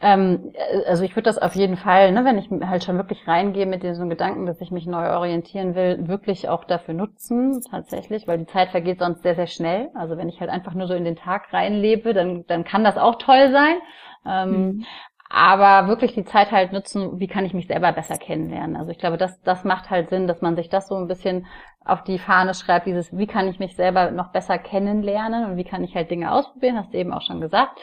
[0.06, 0.52] Ähm,
[0.86, 3.82] also ich würde das auf jeden Fall, ne, wenn ich halt schon wirklich reingehe mit
[3.82, 8.46] diesem Gedanken, dass ich mich neu orientieren will, wirklich auch dafür nutzen, tatsächlich, weil die
[8.46, 9.88] Zeit vergeht sonst sehr, sehr schnell.
[9.94, 12.98] Also wenn ich halt einfach nur so in den Tag reinlebe, dann, dann kann das
[12.98, 13.78] auch toll sein.
[14.24, 14.84] Ähm, mhm.
[15.28, 18.76] aber wirklich die Zeit halt nutzen, wie kann ich mich selber besser kennenlernen.
[18.76, 21.46] Also ich glaube, das, das macht halt Sinn, dass man sich das so ein bisschen
[21.84, 25.64] auf die Fahne schreibt, dieses, wie kann ich mich selber noch besser kennenlernen und wie
[25.64, 27.80] kann ich halt Dinge ausprobieren, hast du eben auch schon gesagt.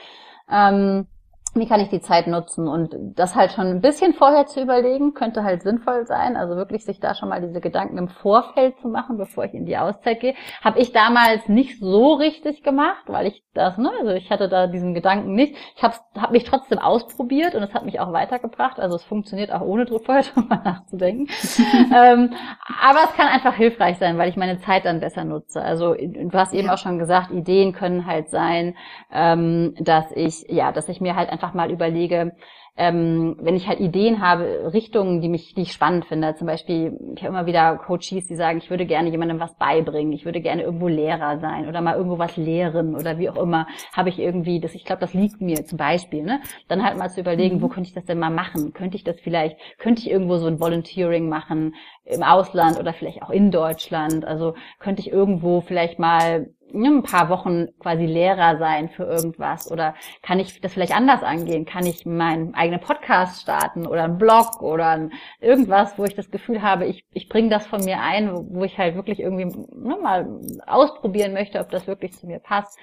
[0.50, 1.08] Ähm,
[1.56, 2.68] wie kann ich die Zeit nutzen?
[2.68, 6.36] Und das halt schon ein bisschen vorher zu überlegen, könnte halt sinnvoll sein.
[6.36, 9.66] Also wirklich sich da schon mal diese Gedanken im Vorfeld zu machen, bevor ich in
[9.66, 10.36] die Auszeit gehe.
[10.64, 14.66] Habe ich damals nicht so richtig gemacht, weil ich das, ne, also ich hatte da
[14.68, 15.56] diesen Gedanken nicht.
[15.76, 18.80] Ich habe hab mich trotzdem ausprobiert und es hat mich auch weitergebracht.
[18.80, 21.28] Also es funktioniert auch ohne Druck vorher schon mal nachzudenken.
[21.96, 22.34] ähm,
[22.82, 25.62] aber es kann einfach hilfreich sein, weil ich meine Zeit dann besser nutze.
[25.62, 26.74] Also du hast eben ja.
[26.74, 28.76] auch schon gesagt, Ideen können halt sein,
[29.12, 32.32] ähm, dass ich, ja, dass ich mir halt einfach einfach mal überlege,
[32.76, 36.34] ähm, wenn ich halt Ideen habe, Richtungen, die mich, die ich spannend finde.
[36.34, 40.12] Zum Beispiel, ich habe immer wieder Coaches, die sagen, ich würde gerne jemandem was beibringen,
[40.12, 43.68] ich würde gerne irgendwo Lehrer sein oder mal irgendwo was lehren oder wie auch immer,
[43.96, 46.40] habe ich irgendwie, das, ich glaube, das liegt mir zum Beispiel, ne?
[46.68, 47.62] Dann halt mal zu überlegen, mhm.
[47.62, 48.74] wo könnte ich das denn mal machen?
[48.74, 51.76] Könnte ich das vielleicht, könnte ich irgendwo so ein Volunteering machen
[52.06, 54.26] im Ausland oder vielleicht auch in Deutschland?
[54.26, 59.96] Also könnte ich irgendwo vielleicht mal ein paar Wochen quasi Lehrer sein für irgendwas oder
[60.22, 61.66] kann ich das vielleicht anders angehen?
[61.66, 65.10] Kann ich meinen eigenen Podcast starten oder einen Blog oder
[65.40, 68.78] irgendwas, wo ich das Gefühl habe, ich, ich bringe das von mir ein, wo ich
[68.78, 70.28] halt wirklich irgendwie ne, mal
[70.66, 72.78] ausprobieren möchte, ob das wirklich zu mir passt.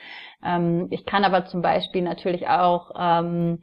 [0.45, 3.61] Ähm, ich kann aber zum Beispiel natürlich auch ähm,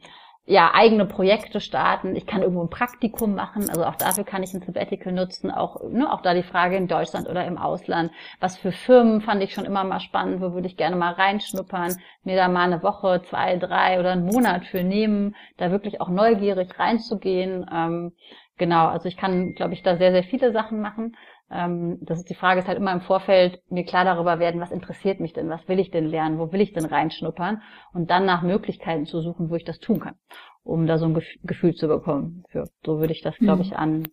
[0.50, 2.16] ja, eigene Projekte starten.
[2.16, 3.68] Ich kann irgendwo ein Praktikum machen.
[3.68, 5.50] Also auch dafür kann ich ein Sabbatical nutzen.
[5.50, 8.10] Auch, ne, auch da die Frage in Deutschland oder im Ausland.
[8.40, 10.40] Was für Firmen fand ich schon immer mal spannend.
[10.40, 11.96] Wo würde ich gerne mal reinschnuppern?
[12.24, 15.36] Mir da mal eine Woche, zwei, drei oder einen Monat für nehmen.
[15.58, 17.66] Da wirklich auch neugierig reinzugehen.
[17.70, 18.12] Ähm,
[18.56, 18.86] genau.
[18.86, 21.14] Also ich kann, glaube ich, da sehr, sehr viele Sachen machen.
[21.50, 24.70] Ähm, das ist die Frage, ist halt immer im Vorfeld mir klar darüber werden, was
[24.70, 27.62] interessiert mich denn, was will ich denn lernen, wo will ich denn reinschnuppern
[27.94, 30.14] und dann nach Möglichkeiten zu suchen, wo ich das tun kann,
[30.62, 32.44] um da so ein Gefühl zu bekommen.
[32.50, 33.76] Für, so würde ich das, glaube ich, mhm.
[33.76, 34.08] an,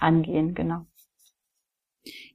[0.00, 0.86] angehen, genau.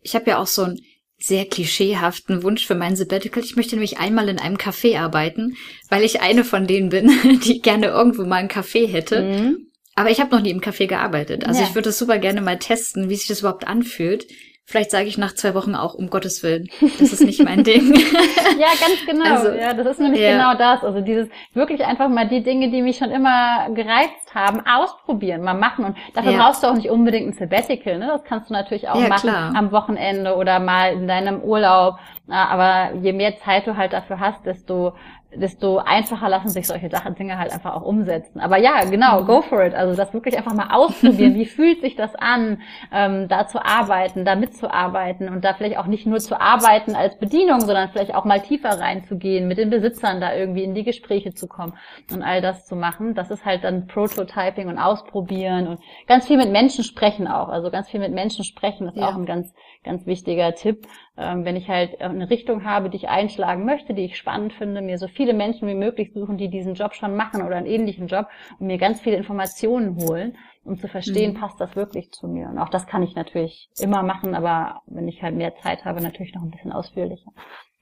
[0.01, 0.79] Ich habe ja auch so einen
[1.17, 3.43] sehr klischeehaften Wunsch für mein Sabbatical.
[3.43, 5.55] Ich möchte nämlich einmal in einem Café arbeiten,
[5.89, 7.07] weil ich eine von denen bin,
[7.45, 9.21] die gerne irgendwo mal einen Café hätte.
[9.21, 9.67] Mhm.
[9.95, 11.47] Aber ich habe noch nie im Café gearbeitet.
[11.47, 11.67] Also ja.
[11.67, 14.27] ich würde es super gerne mal testen, wie sich das überhaupt anfühlt.
[14.67, 17.93] Vielleicht sage ich nach zwei Wochen auch, um Gottes Willen, das ist nicht mein Ding.
[18.59, 19.35] ja, ganz genau.
[19.35, 20.31] Also, ja, das ist nämlich ja.
[20.31, 20.83] genau das.
[20.83, 25.53] Also dieses wirklich einfach mal die Dinge, die mich schon immer gereizt haben, ausprobieren, mal
[25.53, 25.85] machen.
[25.85, 26.39] Und dafür ja.
[26.39, 27.99] brauchst du auch nicht unbedingt ein Sabbatical.
[27.99, 28.07] Ne?
[28.07, 29.53] Das kannst du natürlich auch ja, machen klar.
[29.55, 31.99] am Wochenende oder mal in deinem Urlaub.
[32.27, 34.93] Aber je mehr Zeit du halt dafür hast, desto
[35.35, 38.39] desto einfacher lassen sich solche Sachen, Dinge halt einfach auch umsetzen.
[38.39, 39.25] Aber ja, genau, mhm.
[39.25, 39.73] go for it.
[39.73, 41.35] Also das wirklich einfach mal ausprobieren.
[41.35, 45.87] Wie fühlt sich das an, ähm, da zu arbeiten, da mitzuarbeiten und da vielleicht auch
[45.87, 50.21] nicht nur zu arbeiten als Bedienung, sondern vielleicht auch mal tiefer reinzugehen, mit den Besitzern
[50.21, 51.73] da irgendwie in die Gespräche zu kommen
[52.11, 53.13] und all das zu machen.
[53.13, 57.49] Das ist halt dann Prototyping und Ausprobieren und ganz viel mit Menschen sprechen auch.
[57.49, 59.09] Also ganz viel mit Menschen sprechen ist ja.
[59.09, 60.87] auch ein ganz, ganz wichtiger Tipp.
[61.17, 64.81] Ähm, wenn ich halt eine Richtung habe, die ich einschlagen möchte, die ich spannend finde,
[64.81, 68.07] mir so viele Menschen wie möglich suchen, die diesen Job schon machen oder einen ähnlichen
[68.07, 68.27] Job
[68.59, 71.37] und mir ganz viele Informationen holen, um zu verstehen, mhm.
[71.37, 72.49] passt das wirklich zu mir.
[72.49, 76.01] Und auch das kann ich natürlich immer machen, aber wenn ich halt mehr Zeit habe,
[76.01, 77.31] natürlich noch ein bisschen ausführlicher.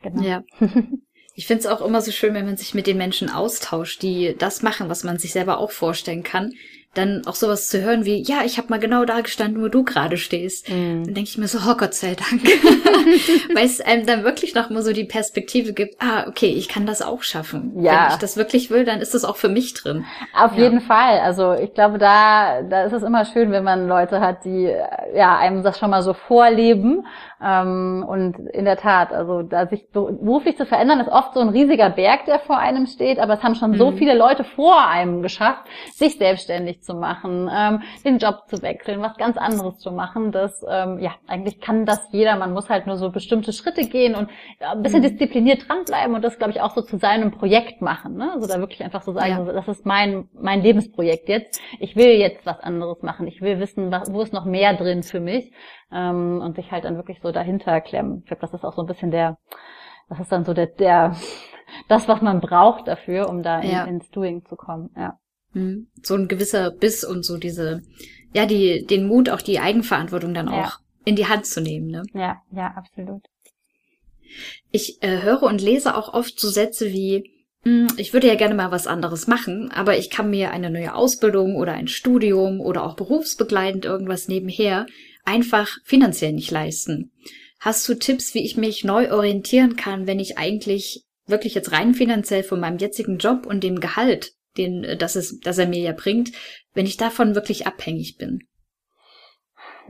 [0.01, 0.21] Genau.
[0.21, 0.43] Ja.
[1.35, 4.35] Ich finde es auch immer so schön, wenn man sich mit den Menschen austauscht, die
[4.37, 6.51] das machen, was man sich selber auch vorstellen kann
[6.93, 9.83] dann auch sowas zu hören wie, ja, ich habe mal genau da gestanden, wo du
[9.83, 10.69] gerade stehst.
[10.69, 11.03] Mm.
[11.03, 12.43] Dann denke ich mir so, oh Gott sei Dank.
[13.53, 16.85] Weil es einem dann wirklich noch mal so die Perspektive gibt, ah, okay, ich kann
[16.85, 17.73] das auch schaffen.
[17.81, 17.91] Ja.
[17.91, 20.05] Wenn ich das wirklich will, dann ist das auch für mich drin.
[20.35, 20.63] Auf ja.
[20.63, 21.19] jeden Fall.
[21.19, 24.71] Also ich glaube, da, da ist es immer schön, wenn man Leute hat, die
[25.15, 27.05] ja einem das schon mal so vorleben.
[27.43, 31.49] Ähm, und in der Tat, also da sich beruflich zu verändern, ist oft so ein
[31.49, 33.77] riesiger Berg, der vor einem steht, aber es haben schon mm.
[33.77, 33.97] so mhm.
[33.97, 39.17] viele Leute vor einem geschafft, sich selbstständig zu machen, ähm, den Job zu wechseln, was
[39.17, 40.31] ganz anderes zu machen.
[40.31, 42.35] Das, ähm, ja, eigentlich kann das jeder.
[42.35, 45.07] Man muss halt nur so bestimmte Schritte gehen und ein bisschen mhm.
[45.07, 48.15] diszipliniert dranbleiben und das, glaube ich, auch so zu seinem Projekt machen.
[48.15, 48.31] Ne?
[48.33, 49.53] Also da wirklich einfach so sagen, ja.
[49.53, 51.61] das ist mein, mein Lebensprojekt jetzt.
[51.79, 53.27] Ich will jetzt was anderes machen.
[53.27, 55.51] Ich will wissen, wo ist noch mehr drin für mich
[55.91, 58.19] ähm, und sich halt dann wirklich so dahinter klemmen.
[58.19, 59.37] Ich glaube, das ist auch so ein bisschen der,
[60.09, 61.15] das ist dann so der, der
[61.87, 63.83] das, was man braucht dafür, um da in, ja.
[63.85, 64.89] ins Doing zu kommen.
[64.95, 65.17] Ja.
[65.53, 65.87] Hm.
[66.01, 67.81] So ein gewisser Biss und so diese,
[68.33, 70.65] ja, die, den Mut, auch die Eigenverantwortung dann ja.
[70.65, 72.03] auch in die Hand zu nehmen, ne?
[72.13, 73.23] Ja, ja, absolut.
[74.71, 77.29] Ich äh, höre und lese auch oft so Sätze wie,
[77.63, 80.95] hm, ich würde ja gerne mal was anderes machen, aber ich kann mir eine neue
[80.95, 84.85] Ausbildung oder ein Studium oder auch berufsbegleitend irgendwas nebenher
[85.23, 87.11] einfach finanziell nicht leisten.
[87.59, 91.93] Hast du Tipps, wie ich mich neu orientieren kann, wenn ich eigentlich wirklich jetzt rein
[91.93, 95.93] finanziell von meinem jetzigen Job und dem Gehalt den, dass es, dass er mir ja
[95.93, 96.31] bringt,
[96.73, 98.39] wenn ich davon wirklich abhängig bin?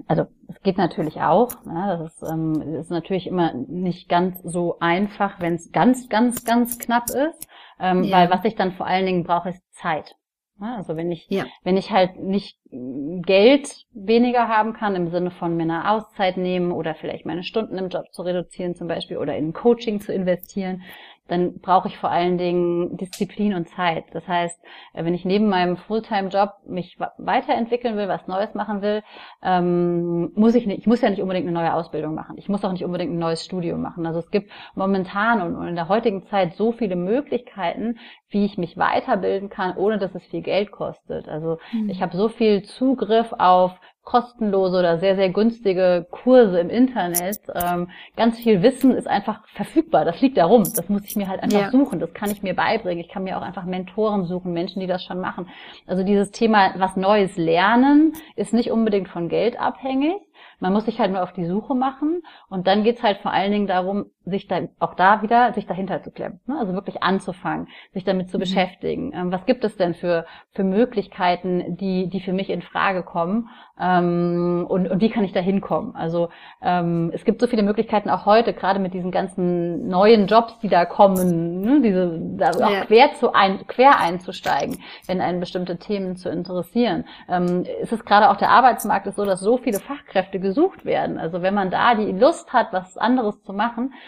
[0.08, 1.64] Also es geht natürlich auch.
[1.66, 2.00] Ne?
[2.00, 6.80] Das ist, ähm, ist natürlich immer nicht ganz so einfach, wenn es ganz, ganz, ganz
[6.80, 7.48] knapp ist.
[7.80, 8.18] Ähm, ja.
[8.18, 10.16] Weil was ich dann vor allen Dingen brauche, ist Zeit.
[10.60, 11.46] Also wenn ich, ja.
[11.64, 16.72] wenn ich halt nicht Geld weniger haben kann, im Sinne von mir eine Auszeit nehmen
[16.72, 20.84] oder vielleicht meine Stunden im Job zu reduzieren zum Beispiel oder in Coaching zu investieren,
[21.28, 24.06] dann brauche ich vor allen Dingen Disziplin und Zeit.
[24.12, 24.60] Das heißt,
[24.94, 29.04] äh, wenn ich neben meinem Fulltime-Job mich weiterentwickeln will, was Neues machen will,
[29.42, 32.38] ähm, muss ich nicht, ich muss ja nicht unbedingt eine neue Ausbildung machen.
[32.38, 34.06] Ich muss auch nicht unbedingt ein neues Studium machen.
[34.06, 37.98] Also es gibt momentan und in der heutigen Zeit so viele Möglichkeiten,
[38.34, 41.30] wie ich mich weiterbilden kann, ohne dass es viel Geld kostet.
[41.30, 41.90] Also mhm.
[41.90, 43.72] ich habe so viel Zugriff auf
[44.04, 47.40] kostenlose oder sehr, sehr günstige Kurse im Internet.
[47.56, 50.04] Ähm, ganz viel Wissen ist einfach verfügbar.
[50.04, 50.64] Das liegt darum.
[50.64, 51.72] Das muss ich mir halt einfach ja.
[51.72, 52.00] suchen.
[52.00, 53.04] Das kann ich mir beibringen.
[53.04, 55.48] Ich kann mir auch einfach Mentoren suchen, Menschen, die das schon machen.
[55.88, 60.16] Also dieses Thema, was Neues lernen, ist nicht unbedingt von Geld abhängig.
[60.60, 63.52] Man muss sich halt nur auf die Suche machen und dann geht's halt vor allen
[63.52, 66.40] Dingen darum, sich da auch da wieder sich dahinter zu klemmen.
[66.46, 66.58] Ne?
[66.60, 68.42] Also wirklich anzufangen, sich damit zu mhm.
[68.42, 69.14] beschäftigen.
[69.14, 73.50] Ähm, was gibt es denn für für Möglichkeiten, die die für mich in Frage kommen
[73.80, 75.96] ähm, und und wie kann ich da hinkommen?
[75.96, 76.30] Also
[76.62, 80.70] ähm, es gibt so viele Möglichkeiten auch heute, gerade mit diesen ganzen neuen Jobs, die
[80.70, 81.82] da kommen, ne?
[81.82, 82.86] diese da auch ja.
[82.86, 87.06] quer zu ein quer einzusteigen, wenn einen bestimmte Themen zu interessieren.
[87.28, 91.18] Ähm, es ist gerade auch der Arbeitsmarkt ist so, dass so viele Fachkräfte gesucht werden.
[91.18, 93.94] Also wenn man da die Lust hat, was anderes zu machen,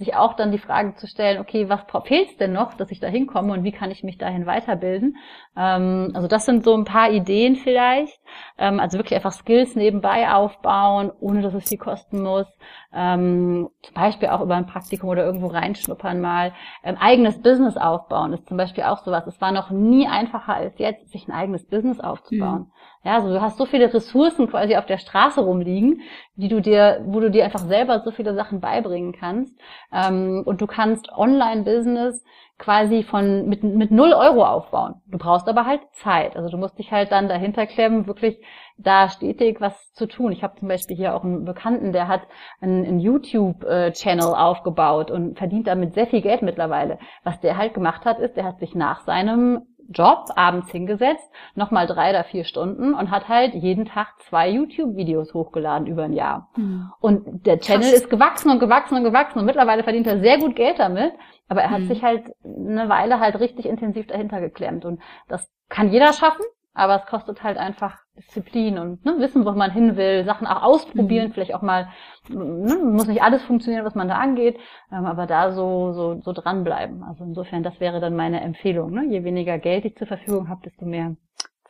[0.00, 3.06] sich auch dann die Frage zu stellen, okay, was fehlt denn noch, dass ich da
[3.06, 5.18] hinkomme und wie kann ich mich dahin weiterbilden?
[5.54, 8.18] Ähm, also das sind so ein paar Ideen vielleicht.
[8.56, 12.46] Ähm, also wirklich einfach Skills nebenbei aufbauen, ohne dass es viel kosten muss.
[12.94, 16.54] Ähm, zum Beispiel auch über ein Praktikum oder irgendwo reinschnuppern mal.
[16.82, 19.26] Ähm, eigenes Business aufbauen ist zum Beispiel auch sowas.
[19.26, 22.60] Es war noch nie einfacher als jetzt, sich ein eigenes Business aufzubauen.
[22.60, 22.72] Mhm.
[23.02, 26.02] Ja, also du hast so viele Ressourcen quasi auf der Straße rumliegen,
[26.36, 29.58] die du dir, wo du dir einfach selber so viele Sachen beibringen kannst.
[29.92, 32.24] Ähm, und du kannst Online-Business
[32.60, 34.96] quasi von mit, mit null Euro aufbauen.
[35.06, 36.36] Du brauchst aber halt Zeit.
[36.36, 38.38] Also du musst dich halt dann dahinter klemmen, wirklich
[38.76, 40.30] da stetig was zu tun.
[40.30, 42.22] Ich habe zum Beispiel hier auch einen Bekannten, der hat
[42.60, 46.98] einen, einen YouTube-Channel aufgebaut und verdient damit sehr viel Geld mittlerweile.
[47.24, 51.86] Was der halt gemacht hat, ist, der hat sich nach seinem Job abends hingesetzt, nochmal
[51.86, 56.48] drei oder vier Stunden und hat halt jeden Tag zwei YouTube-Videos hochgeladen über ein Jahr.
[56.56, 56.92] Mhm.
[57.00, 58.00] Und der Channel Krass.
[58.00, 61.12] ist gewachsen und gewachsen und gewachsen und mittlerweile verdient er sehr gut Geld damit,
[61.48, 61.88] aber er hat mhm.
[61.88, 66.96] sich halt eine Weile halt richtig intensiv dahinter geklemmt und das kann jeder schaffen, aber
[66.96, 71.28] es kostet halt einfach Disziplin und ne, wissen, wo man hin will, Sachen auch ausprobieren,
[71.28, 71.32] mhm.
[71.32, 71.88] vielleicht auch mal,
[72.28, 74.58] ne, muss nicht alles funktionieren, was man da angeht,
[74.92, 77.02] ähm, aber da so, so, so dranbleiben.
[77.02, 78.92] Also insofern, das wäre dann meine Empfehlung.
[78.92, 79.06] Ne?
[79.06, 81.16] Je weniger Geld ich zur Verfügung habe, desto mehr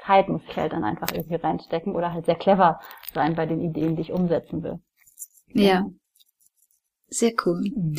[0.04, 2.80] Zeit muss ich halt dann einfach irgendwie reinstecken oder halt sehr clever
[3.14, 4.80] sein bei den Ideen, die ich umsetzen will.
[5.48, 5.62] Ja.
[5.62, 5.86] ja.
[7.08, 7.60] Sehr cool.
[7.74, 7.98] Mhm.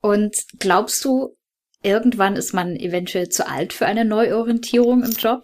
[0.00, 1.36] Und glaubst du,
[1.82, 5.42] irgendwann ist man eventuell zu alt für eine Neuorientierung im Job?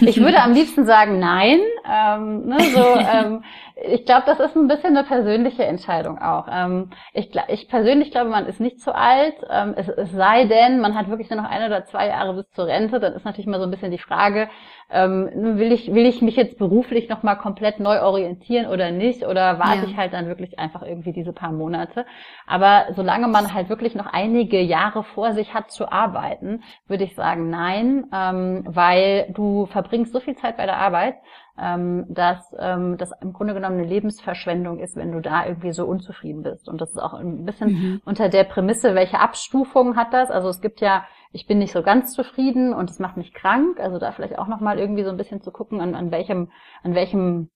[0.00, 1.60] Ich würde am liebsten sagen nein.
[1.86, 3.44] Ähm, ne, so, ähm,
[3.90, 6.46] ich glaube, das ist ein bisschen eine persönliche Entscheidung auch.
[6.50, 9.34] Ähm, ich, ich persönlich glaube, man ist nicht zu alt.
[9.50, 12.50] Ähm, es, es sei denn, man hat wirklich nur noch ein oder zwei Jahre bis
[12.50, 13.00] zur Rente.
[13.00, 14.48] Dann ist natürlich mal so ein bisschen die Frage,
[14.90, 19.24] ähm, will ich will ich mich jetzt beruflich noch mal komplett neu orientieren oder nicht?
[19.26, 19.84] Oder warte ja.
[19.84, 22.06] ich halt dann wirklich einfach irgendwie diese paar Monate?
[22.46, 27.14] Aber solange man halt wirklich noch einige Jahre vor sich hat zu arbeiten, würde ich
[27.14, 31.16] sagen nein, ähm, weil du verbringst so viel Zeit bei der Arbeit
[31.60, 35.86] ähm, dass ähm, das im Grunde genommen eine Lebensverschwendung ist, wenn du da irgendwie so
[35.86, 36.68] unzufrieden bist.
[36.68, 38.00] Und das ist auch ein bisschen mhm.
[38.04, 40.30] unter der Prämisse, welche Abstufung hat das?
[40.30, 43.78] Also es gibt ja, ich bin nicht so ganz zufrieden und es macht mich krank.
[43.78, 46.50] Also da vielleicht auch nochmal irgendwie so ein bisschen zu gucken, an, an welchem,
[46.82, 47.50] an welchem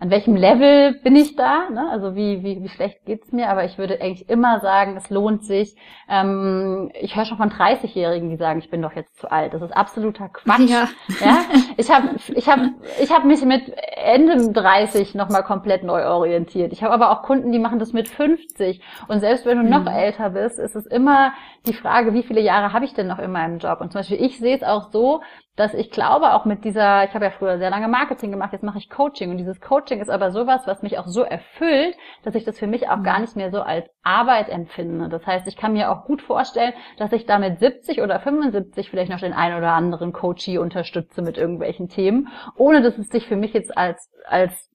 [0.00, 1.90] an welchem Level bin ich da, ne?
[1.90, 5.44] also wie, wie, wie schlecht geht's mir, aber ich würde eigentlich immer sagen, es lohnt
[5.44, 5.76] sich.
[6.08, 9.52] Ähm, ich höre schon von 30-Jährigen, die sagen, ich bin doch jetzt zu alt.
[9.52, 10.70] Das ist absoluter Quatsch.
[10.70, 10.88] Ja.
[11.20, 11.44] ja?
[11.76, 12.60] Ich habe ich hab,
[12.98, 16.72] ich hab mich mit Ende 30 nochmal komplett neu orientiert.
[16.72, 18.80] Ich habe aber auch Kunden, die machen das mit 50.
[19.08, 19.88] Und selbst wenn du noch mhm.
[19.88, 21.34] älter bist, ist es immer
[21.66, 23.82] die Frage, wie viele Jahre habe ich denn noch in meinem Job?
[23.82, 25.20] Und zum Beispiel, ich sehe es auch so,
[25.60, 28.62] dass ich glaube, auch mit dieser, ich habe ja früher sehr lange Marketing gemacht, jetzt
[28.64, 32.34] mache ich Coaching und dieses Coaching ist aber sowas, was mich auch so erfüllt, dass
[32.34, 33.20] ich das für mich auch gar mhm.
[33.20, 35.10] nicht mehr so als Arbeit empfinde.
[35.10, 39.10] Das heißt, ich kann mir auch gut vorstellen, dass ich damit 70 oder 75 vielleicht
[39.10, 43.36] noch den einen oder anderen Coachie unterstütze mit irgendwelchen Themen, ohne dass es sich für
[43.36, 44.69] mich jetzt als, als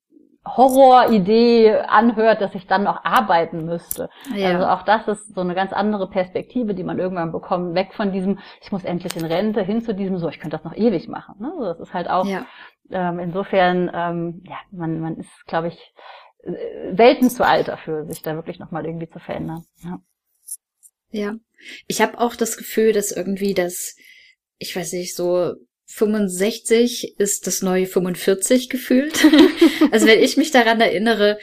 [0.46, 4.10] Horroridee anhört, dass ich dann noch arbeiten müsste.
[4.36, 4.50] Ja.
[4.50, 8.12] Also auch das ist so eine ganz andere Perspektive, die man irgendwann bekommt, weg von
[8.12, 11.08] diesem, ich muss endlich in Rente, hin zu diesem, so, ich könnte das noch ewig
[11.08, 11.36] machen.
[11.40, 11.52] Ne?
[11.52, 12.46] Also das ist halt auch, Ja.
[12.92, 15.94] ähm, insofern, ähm, ja, man, man ist, glaube ich,
[16.44, 19.64] äh, selten zu alt dafür, sich da wirklich nochmal irgendwie zu verändern.
[19.84, 20.00] Ja.
[21.12, 21.34] Ja.
[21.88, 23.96] Ich habe auch das Gefühl, dass irgendwie das,
[24.58, 25.54] ich weiß nicht, so
[25.88, 29.26] 65 ist das neue 45 gefühlt.
[29.92, 31.38] also wenn ich mich daran erinnere,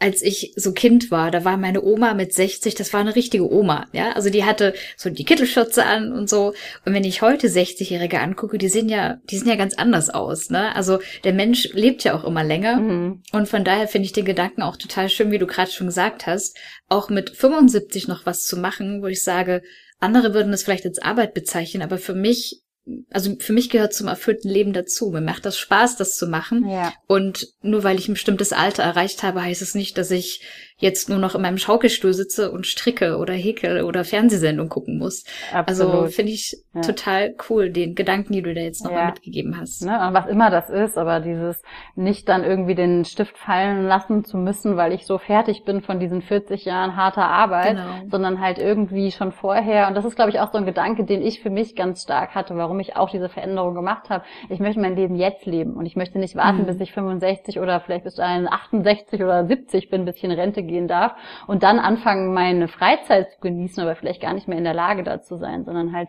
[0.00, 3.50] als ich so Kind war, da war meine Oma mit 60, das war eine richtige
[3.50, 4.12] Oma, ja.
[4.12, 6.54] Also die hatte so die Kittelschürze an und so.
[6.84, 10.50] Und wenn ich heute 60-Jährige angucke, die sehen ja, die sehen ja ganz anders aus,
[10.50, 10.74] ne?
[10.76, 12.76] Also der Mensch lebt ja auch immer länger.
[12.76, 13.22] Mhm.
[13.32, 16.26] Und von daher finde ich den Gedanken auch total schön, wie du gerade schon gesagt
[16.26, 16.56] hast,
[16.88, 19.62] auch mit 75 noch was zu machen, wo ich sage,
[19.98, 22.62] andere würden das vielleicht als Arbeit bezeichnen, aber für mich,
[23.10, 25.10] also für mich gehört zum erfüllten Leben dazu.
[25.10, 26.68] Mir macht das Spaß, das zu machen.
[26.68, 26.92] Ja.
[27.06, 30.42] Und nur weil ich ein bestimmtes Alter erreicht habe, heißt es nicht, dass ich
[30.78, 35.24] jetzt nur noch in meinem Schaukelstuhl sitze und stricke oder häkel oder Fernsehsendung gucken muss.
[35.52, 36.12] Also Absolut.
[36.12, 36.80] finde ich Ja.
[36.82, 39.06] total cool, den Gedanken, die du da jetzt nochmal Ja.
[39.06, 39.84] mitgegeben hast.
[39.84, 41.60] Ne, und was immer das ist, aber dieses
[41.96, 45.98] nicht dann irgendwie den Stift fallen lassen zu müssen, weil ich so fertig bin von
[45.98, 48.08] diesen 40 Jahren harter Arbeit, Genau.
[48.10, 49.88] sondern halt irgendwie schon vorher.
[49.88, 52.36] Und das ist, glaube ich, auch so ein Gedanke, den ich für mich ganz stark
[52.36, 54.24] hatte, warum ich auch diese Veränderung gemacht habe.
[54.48, 56.66] Ich möchte mein Leben jetzt leben und ich möchte nicht warten, Mhm.
[56.66, 60.62] bis ich 65 oder vielleicht bis dahin 68 oder 70 bin, bis ich in Rente
[60.68, 61.12] gehen darf
[61.48, 65.02] und dann anfangen, meine Freizeit zu genießen, aber vielleicht gar nicht mehr in der Lage
[65.02, 66.08] dazu sein, sondern halt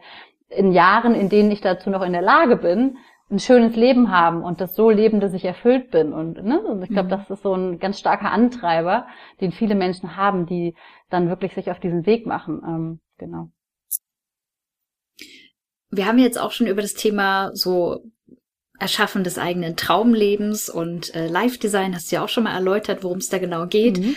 [0.49, 2.97] in Jahren, in denen ich dazu noch in der Lage bin,
[3.31, 6.13] ein schönes Leben haben und das so leben, dass ich erfüllt bin.
[6.13, 6.61] Und, ne?
[6.61, 7.11] und ich glaube, Mhm.
[7.11, 9.05] das ist so ein ganz starker Antreiber,
[9.39, 10.75] den viele Menschen haben, die
[11.09, 12.61] dann wirklich sich auf diesen Weg machen.
[12.65, 13.49] Ähm, genau.
[15.91, 18.03] Wir haben jetzt auch schon über das Thema so
[18.79, 23.17] Erschaffen des eigenen Traumlebens und äh, Live-Design, hast du ja auch schon mal erläutert, worum
[23.17, 23.99] es da genau geht.
[23.99, 24.15] Mhm.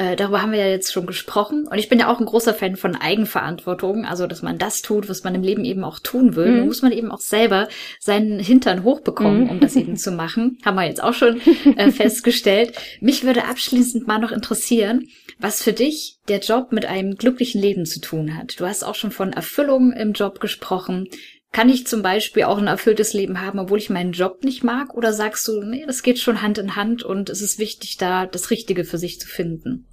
[0.00, 1.66] Äh, darüber haben wir ja jetzt schon gesprochen.
[1.70, 5.10] Und ich bin ja auch ein großer Fan von Eigenverantwortung, also dass man das tut,
[5.10, 6.52] was man im Leben eben auch tun will.
[6.52, 6.66] Mhm.
[6.66, 9.50] Muss man eben auch selber seinen Hintern hochbekommen, Mhm.
[9.50, 10.56] um das eben zu machen.
[10.64, 11.42] Haben wir jetzt auch schon
[11.76, 12.72] äh, festgestellt.
[13.02, 15.06] Mich würde abschließend mal noch interessieren,
[15.38, 18.58] was für dich der Job mit einem glücklichen Leben zu tun hat.
[18.58, 21.08] Du hast auch schon von Erfüllung im Job gesprochen.
[21.52, 24.94] Kann ich zum Beispiel auch ein erfülltes Leben haben, obwohl ich meinen Job nicht mag?
[24.94, 28.24] Oder sagst du, nee, das geht schon Hand in Hand und es ist wichtig, da
[28.24, 29.86] das Richtige für sich zu finden?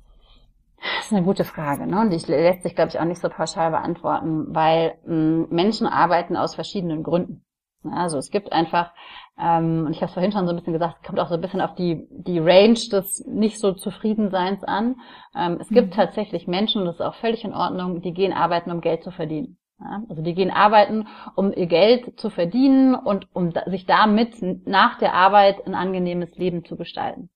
[0.81, 2.01] Das ist eine gute Frage, ne?
[2.01, 6.35] Und die lässt sich, glaube ich, auch nicht so pauschal beantworten, weil mh, Menschen arbeiten
[6.37, 7.43] aus verschiedenen Gründen.
[7.83, 8.91] Ja, Also es gibt einfach,
[9.39, 11.35] ähm, und ich habe es vorhin schon so ein bisschen gesagt, es kommt auch so
[11.35, 14.95] ein bisschen auf die, die Range des nicht so Zufriedenseins an.
[15.35, 15.91] Ähm, es gibt Mhm.
[15.93, 19.11] tatsächlich Menschen, und das ist auch völlig in Ordnung, die gehen arbeiten, um Geld zu
[19.11, 19.57] verdienen.
[19.79, 24.41] Ja, also die gehen arbeiten, um ihr Geld zu verdienen und um da, sich damit
[24.67, 27.29] nach der Arbeit ein angenehmes Leben zu gestalten.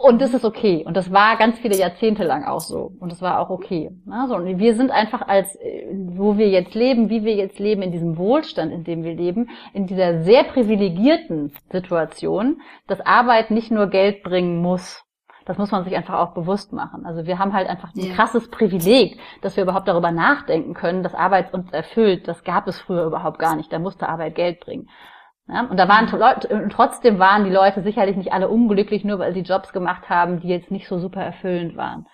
[0.00, 0.84] Und das ist okay.
[0.86, 2.92] Und das war ganz viele Jahrzehnte lang auch so.
[3.00, 3.90] Und das war auch okay.
[4.08, 7.82] Also, und wir sind einfach als, äh, wo wir jetzt leben, wie wir jetzt leben,
[7.82, 13.72] in diesem Wohlstand, in dem wir leben, in dieser sehr privilegierten Situation, dass Arbeit nicht
[13.72, 15.02] nur Geld bringen muss.
[15.46, 17.04] Das muss man sich einfach auch bewusst machen.
[17.04, 21.14] Also wir haben halt einfach ein krasses Privileg, dass wir überhaupt darüber nachdenken können, dass
[21.14, 22.28] Arbeit uns erfüllt.
[22.28, 23.72] Das gab es früher überhaupt gar nicht.
[23.72, 24.88] Da musste Arbeit Geld bringen.
[25.48, 29.18] Ja, und da waren Leute, und trotzdem waren die Leute sicherlich nicht alle unglücklich, nur
[29.18, 32.06] weil sie Jobs gemacht haben, die jetzt nicht so super erfüllend waren.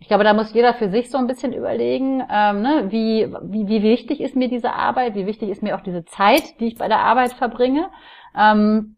[0.00, 3.68] Ich glaube, da muss jeder für sich so ein bisschen überlegen, ähm, ne, wie, wie,
[3.68, 6.76] wie wichtig ist mir diese Arbeit, wie wichtig ist mir auch diese Zeit, die ich
[6.76, 7.88] bei der Arbeit verbringe.
[8.36, 8.96] Ähm,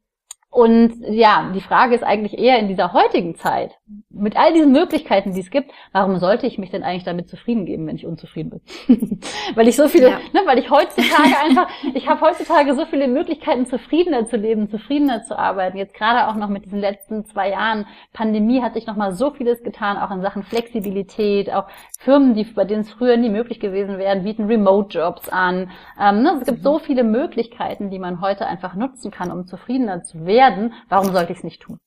[0.51, 3.73] und ja, die Frage ist eigentlich eher in dieser heutigen Zeit,
[4.09, 7.67] mit all diesen Möglichkeiten, die es gibt, warum sollte ich mich denn eigentlich damit zufrieden
[7.67, 9.21] geben, wenn ich unzufrieden bin?
[9.55, 10.19] weil ich so viele, Ja.
[10.33, 15.25] ne, weil ich heutzutage einfach, ich habe heutzutage so viele Möglichkeiten, zufriedener zu leben, zufriedener
[15.25, 15.77] zu arbeiten.
[15.77, 17.85] Jetzt gerade auch noch mit diesen letzten zwei Jahren
[18.15, 21.67] Pandemie hat sich noch mal so vieles getan, auch in Sachen Flexibilität, auch
[21.99, 25.71] Firmen, die bei denen es früher nie möglich gewesen wären, bieten Remote-Jobs an.
[26.01, 30.03] Ähm, ne, es gibt so viele Möglichkeiten, die man heute einfach nutzen kann, um zufriedener
[30.03, 30.36] zu werden.
[30.89, 31.79] Warum sollte ich es nicht tun?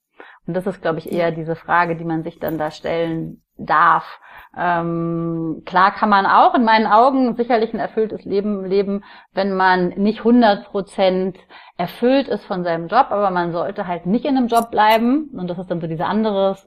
[0.46, 4.20] Und das ist, glaube ich, eher diese Frage, die man sich dann da stellen darf.
[4.58, 9.04] Ähm, klar kann man auch in meinen Augen sicherlich ein erfülltes Leben leben,
[9.34, 11.38] wenn man nicht 100 Prozent
[11.78, 15.48] erfüllt ist von seinem Job, aber man sollte halt nicht in einem Job bleiben, und
[15.50, 16.58] das ist dann so diese andere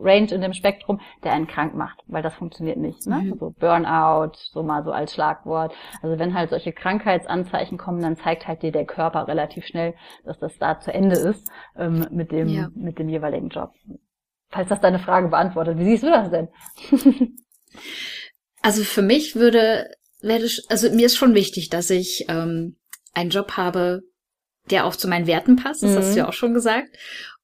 [0.00, 3.06] Range in dem Spektrum, der einen krank macht, weil das funktioniert nicht.
[3.06, 3.16] Ne?
[3.16, 3.38] Mhm.
[3.38, 5.74] So Burnout, so mal so als Schlagwort.
[6.00, 9.94] Also wenn halt solche Krankheitsanzeichen kommen, dann zeigt halt dir der Körper relativ schnell,
[10.24, 12.68] dass das da zu Ende ist ähm, mit dem Ja.
[12.74, 13.72] mit dem jeweiligen Job.
[14.52, 16.48] Falls das deine Frage beantwortet, wie siehst du das denn?
[18.64, 19.90] Also für mich würde,
[20.20, 22.76] wäre das, also mir ist schon wichtig, dass ich ähm,
[23.12, 24.02] einen Job habe,
[24.70, 25.82] der auch zu meinen Werten passt.
[25.82, 25.96] Das Mhm.
[25.96, 26.96] hast du ja auch schon gesagt.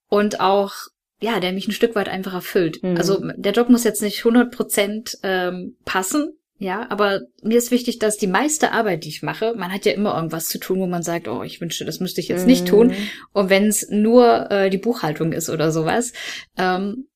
[0.08, 0.74] Und auch
[1.20, 2.80] ja, der mich ein Stück weit einfach erfüllt.
[2.84, 2.96] Mhm.
[2.96, 8.00] Also der Job muss jetzt nicht 100 Prozent ähm, passen, ja, aber mir ist wichtig,
[8.00, 10.86] dass die meiste Arbeit, die ich mache, man hat ja immer irgendwas zu tun, wo
[10.86, 12.88] man sagt, oh, ich wünschte, das müsste ich jetzt nicht tun.
[12.88, 12.96] Mhm.
[13.32, 16.12] Und wenn es nur äh, die Buchhaltung ist oder sowas,
[16.56, 17.06] ähm,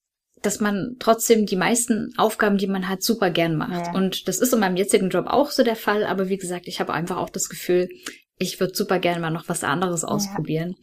[0.43, 3.86] dass man trotzdem die meisten Aufgaben, die man hat, super gern macht.
[3.86, 3.95] Ja.
[3.95, 6.05] Und das ist in meinem jetzigen Job auch so der Fall.
[6.05, 7.88] Aber wie gesagt, ich habe einfach auch das Gefühl,
[8.38, 10.74] ich würde super gerne mal noch was anderes ausprobieren.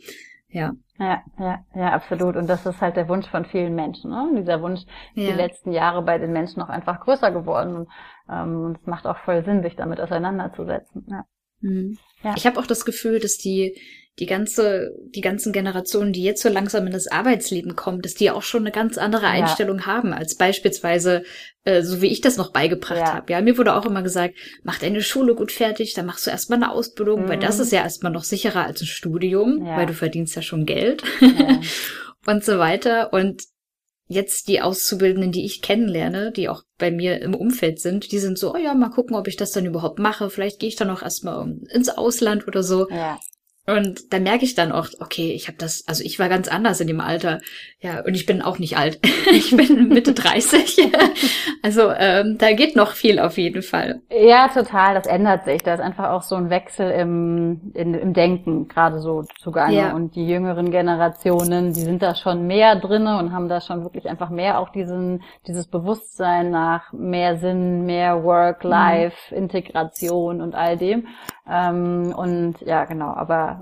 [0.50, 0.74] Ja.
[0.98, 2.36] Ja, ja, ja, absolut.
[2.36, 4.12] Und das ist halt der Wunsch von vielen Menschen.
[4.12, 4.32] Ne?
[4.38, 5.32] dieser Wunsch ist ja.
[5.32, 7.76] die letzten Jahre bei den Menschen noch einfach größer geworden.
[7.76, 7.90] Und
[8.32, 11.06] ähm, es macht auch voll Sinn, sich damit auseinanderzusetzen.
[11.10, 11.26] Ja.
[11.62, 11.98] Mhm.
[12.24, 12.34] ja.
[12.38, 13.76] Ich habe auch das Gefühl, dass die
[14.20, 18.30] die ganze, die ganzen Generationen, die jetzt so langsam in das Arbeitsleben kommen, dass die
[18.30, 19.86] auch schon eine ganz andere Einstellung ja.
[19.86, 21.24] haben, als beispielsweise,
[21.64, 23.14] äh, so wie ich das noch beigebracht ja.
[23.14, 23.32] habe.
[23.32, 26.62] Ja, mir wurde auch immer gesagt, mach deine Schule gut fertig, dann machst du erstmal
[26.62, 27.30] eine Ausbildung, mhm.
[27.30, 27.64] weil das mhm.
[27.64, 29.78] ist ja erstmal noch sicherer als ein Studium, ja.
[29.78, 31.04] weil du verdienst ja schon Geld
[32.26, 33.14] und so weiter.
[33.14, 33.44] Und
[34.10, 38.40] jetzt die Auszubildenden, die ich kennenlerne, die auch bei mir im Umfeld sind, die sind
[38.40, 40.30] so, oh ja, mal gucken, ob ich das dann überhaupt mache.
[40.32, 42.90] Vielleicht gehe ich dann auch erstmal ins Ausland oder so.
[42.90, 43.20] Ja.
[43.68, 46.80] Und da merke ich dann auch, okay, ich habe das, also ich war ganz anders
[46.80, 47.40] in dem Alter.
[47.80, 49.00] Ja, und ich bin auch nicht alt.
[49.32, 50.78] ich bin Mitte 30.
[51.62, 54.02] also ähm, da geht noch viel auf jeden Fall.
[54.10, 54.96] Ja, total.
[54.96, 55.62] Das ändert sich.
[55.64, 59.76] Da ist einfach auch so ein Wechsel im, in, im Denken gerade so zugange.
[59.76, 59.94] Ja.
[59.94, 64.10] Und die jüngeren Generationen, die sind da schon mehr drinne und haben da schon wirklich
[64.10, 71.08] einfach mehr auch diesen, dieses Bewusstsein nach mehr Sinn, mehr Work-Life-Integration und all dem.
[71.52, 73.62] Ähm, und ja, genau, aber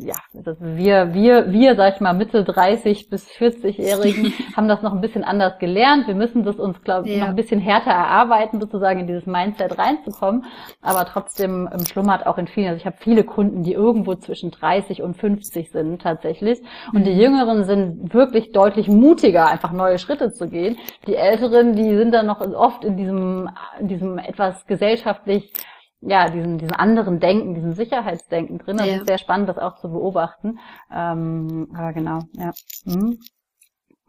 [0.00, 0.16] ja,
[0.58, 5.22] wir, wir, wir, sag ich mal, Mitte 30 bis 40-Jährigen haben das noch ein bisschen
[5.22, 6.08] anders gelernt.
[6.08, 7.18] Wir müssen das uns, glaube ja.
[7.18, 10.44] noch ein bisschen härter erarbeiten, sozusagen in dieses Mindset reinzukommen.
[10.82, 14.50] Aber trotzdem ähm, schlummert auch in vielen, also ich habe viele Kunden, die irgendwo zwischen
[14.50, 16.60] 30 und 50 sind tatsächlich.
[16.92, 17.04] Und mhm.
[17.04, 20.76] die Jüngeren sind wirklich deutlich mutiger, einfach neue Schritte zu gehen.
[21.06, 25.52] Die Älteren, die sind dann noch oft in diesem, in diesem etwas gesellschaftlich
[26.00, 28.76] ja, diesen, diesen anderen Denken, diesen Sicherheitsdenken drin.
[28.76, 28.96] Das ja.
[28.96, 30.58] ist sehr spannend, das auch zu beobachten.
[30.94, 32.52] Ähm, aber genau, ja.
[32.84, 33.18] Mhm.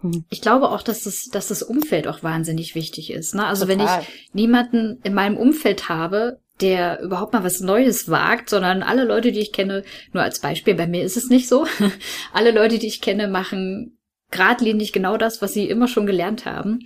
[0.02, 0.26] Mhm.
[0.30, 3.36] Ich glaube auch, dass das, dass das Umfeld auch wahnsinnig wichtig ist.
[3.36, 3.46] Ne?
[3.46, 3.80] Also Total.
[3.80, 9.06] wenn ich niemanden in meinem Umfeld habe, der überhaupt mal was Neues wagt, sondern alle
[9.06, 9.84] Leute, die ich kenne,
[10.14, 11.66] nur als Beispiel, bei mir ist es nicht so,
[12.34, 13.98] alle Leute, die ich kenne, machen
[14.32, 16.80] geradlinig genau das, was sie immer schon gelernt haben,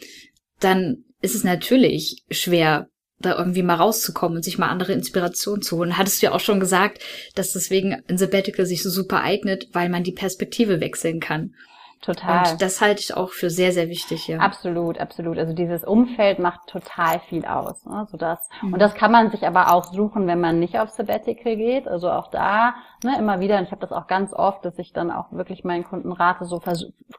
[0.60, 2.88] dann ist es natürlich schwer,
[3.20, 5.98] da irgendwie mal rauszukommen und sich mal andere Inspirationen zu holen.
[5.98, 7.02] Hattest du ja auch schon gesagt,
[7.36, 11.56] dass deswegen ein Sabbatical sich so super eignet, weil man die Perspektive wechseln kann.
[12.04, 12.52] Total.
[12.52, 14.40] Und das halte ich auch für sehr, sehr wichtig, ja.
[14.40, 15.38] Absolut, absolut.
[15.38, 17.86] Also dieses Umfeld macht total viel aus.
[17.86, 18.06] Ne?
[18.12, 18.74] So das, mhm.
[18.74, 21.88] Und das kann man sich aber auch suchen, wenn man nicht auf Sabbatical geht.
[21.88, 24.94] Also auch da ne, immer wieder, und ich habe das auch ganz oft, dass ich
[24.94, 26.62] dann auch wirklich meinen Kunden rate, so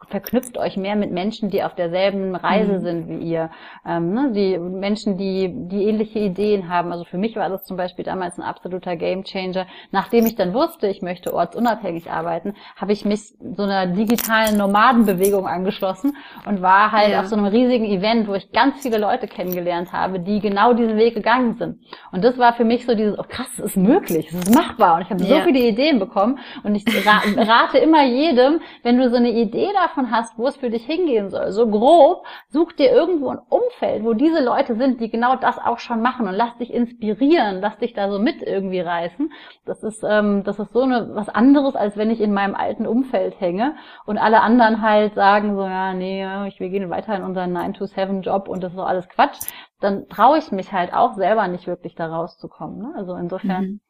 [0.08, 2.82] verknüpft euch mehr mit Menschen, die auf derselben Reise mhm.
[2.82, 3.50] sind wie ihr.
[3.86, 4.32] Ähm, ne?
[4.32, 6.92] Die Menschen, die, die ähnliche Ideen haben.
[6.92, 9.66] Also für mich war das zum Beispiel damals ein absoluter Gamechanger.
[9.90, 15.46] Nachdem ich dann wusste, ich möchte ortsunabhängig arbeiten, habe ich mich so einer digitalen Nomadenbewegung
[15.46, 16.16] angeschlossen
[16.46, 17.20] und war halt ja.
[17.20, 20.96] auf so einem riesigen Event, wo ich ganz viele Leute kennengelernt habe, die genau diesen
[20.96, 21.78] Weg gegangen sind.
[22.12, 24.96] Und das war für mich so dieses, oh krass, es ist möglich, es ist machbar.
[24.96, 25.38] Und ich habe ja.
[25.38, 26.38] so viele Ideen bekommen.
[26.62, 30.70] Und ich rate immer jedem, wenn du so eine Idee davon hast, wo es für
[30.70, 35.10] dich hingehen soll, so grob, such dir irgendwo ein Umfeld, wo diese Leute sind, die
[35.10, 38.80] genau das auch schon machen und lass dich inspirieren, lass dich da so mit irgendwie
[38.80, 39.32] reißen.
[39.64, 42.86] Das ist, ähm, das ist so eine, was anderes, als wenn ich in meinem alten
[42.86, 47.22] Umfeld hänge und alle anderen halt sagen so, ja, nee, ich, wir gehen weiter in
[47.22, 49.40] unseren 9-to-7-Job und das ist doch alles Quatsch,
[49.80, 52.78] dann traue ich mich halt auch selber nicht wirklich da rauszukommen.
[52.78, 52.94] Ne?
[52.96, 53.80] Also insofern, mhm.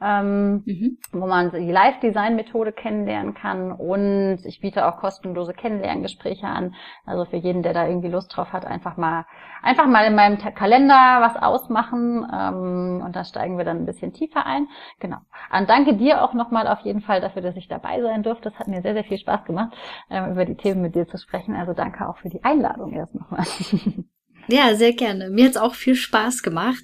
[0.02, 0.97] ähm, mhm.
[1.12, 6.76] wo man die Live-Design-Methode kennenlernen kann und ich biete auch kostenlose Kennenlerngespräche an.
[7.06, 9.26] Also für jeden, der da irgendwie Lust drauf hat, einfach mal
[9.62, 14.14] einfach mal in meinem Kalender was ausmachen ähm, und da steigen wir dann ein bisschen
[14.14, 14.68] tiefer ein.
[15.00, 15.18] Genau.
[15.56, 18.50] Und danke dir auch nochmal auf jeden Fall dafür, dass ich dabei sein durfte.
[18.50, 19.76] Das hat mir sehr, sehr viel Spaß gemacht,
[20.10, 21.56] ähm, über die Themen mit dir zu sprechen.
[21.56, 23.45] Also danke auch für die Einladung erst nochmal.
[24.47, 25.29] Ja, sehr gerne.
[25.29, 26.83] Mir hat's auch viel Spaß gemacht.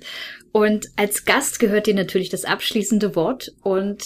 [0.51, 3.51] Und als Gast gehört dir natürlich das abschließende Wort.
[3.61, 4.03] Und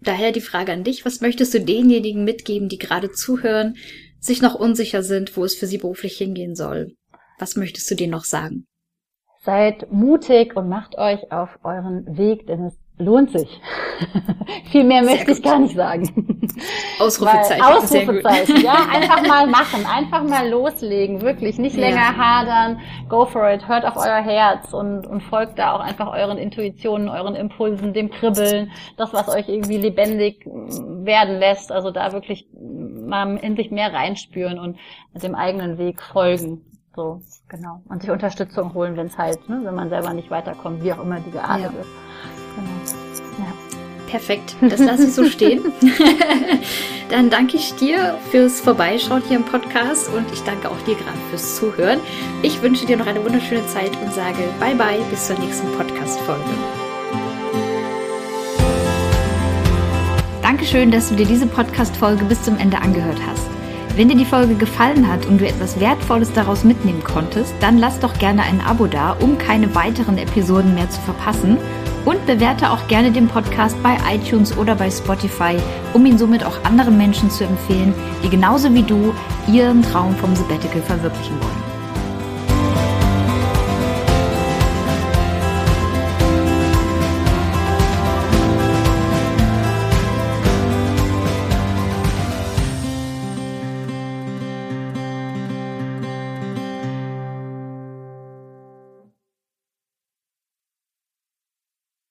[0.00, 3.76] daher die Frage an dich, was möchtest du denjenigen mitgeben, die gerade zuhören,
[4.20, 6.94] sich noch unsicher sind, wo es für sie beruflich hingehen soll?
[7.38, 8.66] Was möchtest du denen noch sagen?
[9.44, 13.48] Seid mutig und macht euch auf euren Weg, denn es lohnt sich.
[14.70, 16.37] Viel mehr möchte ich gar nicht sagen.
[16.98, 17.62] Ausrufezeichen.
[17.62, 22.16] Weil, Ausrufezeichen, ja, einfach mal machen, einfach mal loslegen, wirklich, nicht länger ja.
[22.16, 26.38] hadern, go for it, hört auf euer Herz und, und folgt da auch einfach euren
[26.38, 32.46] Intuitionen, euren Impulsen, dem Kribbeln, das, was euch irgendwie lebendig werden lässt, also da wirklich
[32.52, 34.78] mal endlich mehr reinspüren und
[35.14, 36.64] dem eigenen Weg folgen.
[36.94, 37.80] So, genau.
[37.88, 41.00] Und sich Unterstützung holen, wenn es halt, ne, wenn man selber nicht weiterkommt, wie auch
[41.00, 41.80] immer die geartet ja.
[41.80, 41.90] ist.
[42.56, 42.97] Genau.
[44.08, 45.70] Perfekt, das lasse ich so stehen.
[47.10, 51.18] Dann danke ich dir fürs Vorbeischauen hier im Podcast und ich danke auch dir gerade
[51.28, 52.00] fürs Zuhören.
[52.42, 56.42] Ich wünsche dir noch eine wunderschöne Zeit und sage bye bye bis zur nächsten Podcast-Folge.
[60.40, 63.46] Dankeschön, dass du dir diese Podcast-Folge bis zum Ende angehört hast.
[63.94, 68.00] Wenn dir die Folge gefallen hat und du etwas Wertvolles daraus mitnehmen konntest, dann lass
[68.00, 71.58] doch gerne ein Abo da, um keine weiteren Episoden mehr zu verpassen
[72.08, 75.58] und bewerte auch gerne den Podcast bei iTunes oder bei Spotify,
[75.92, 77.92] um ihn somit auch anderen Menschen zu empfehlen,
[78.24, 79.12] die genauso wie du
[79.46, 81.67] ihren Traum vom Sabbatical verwirklichen wollen.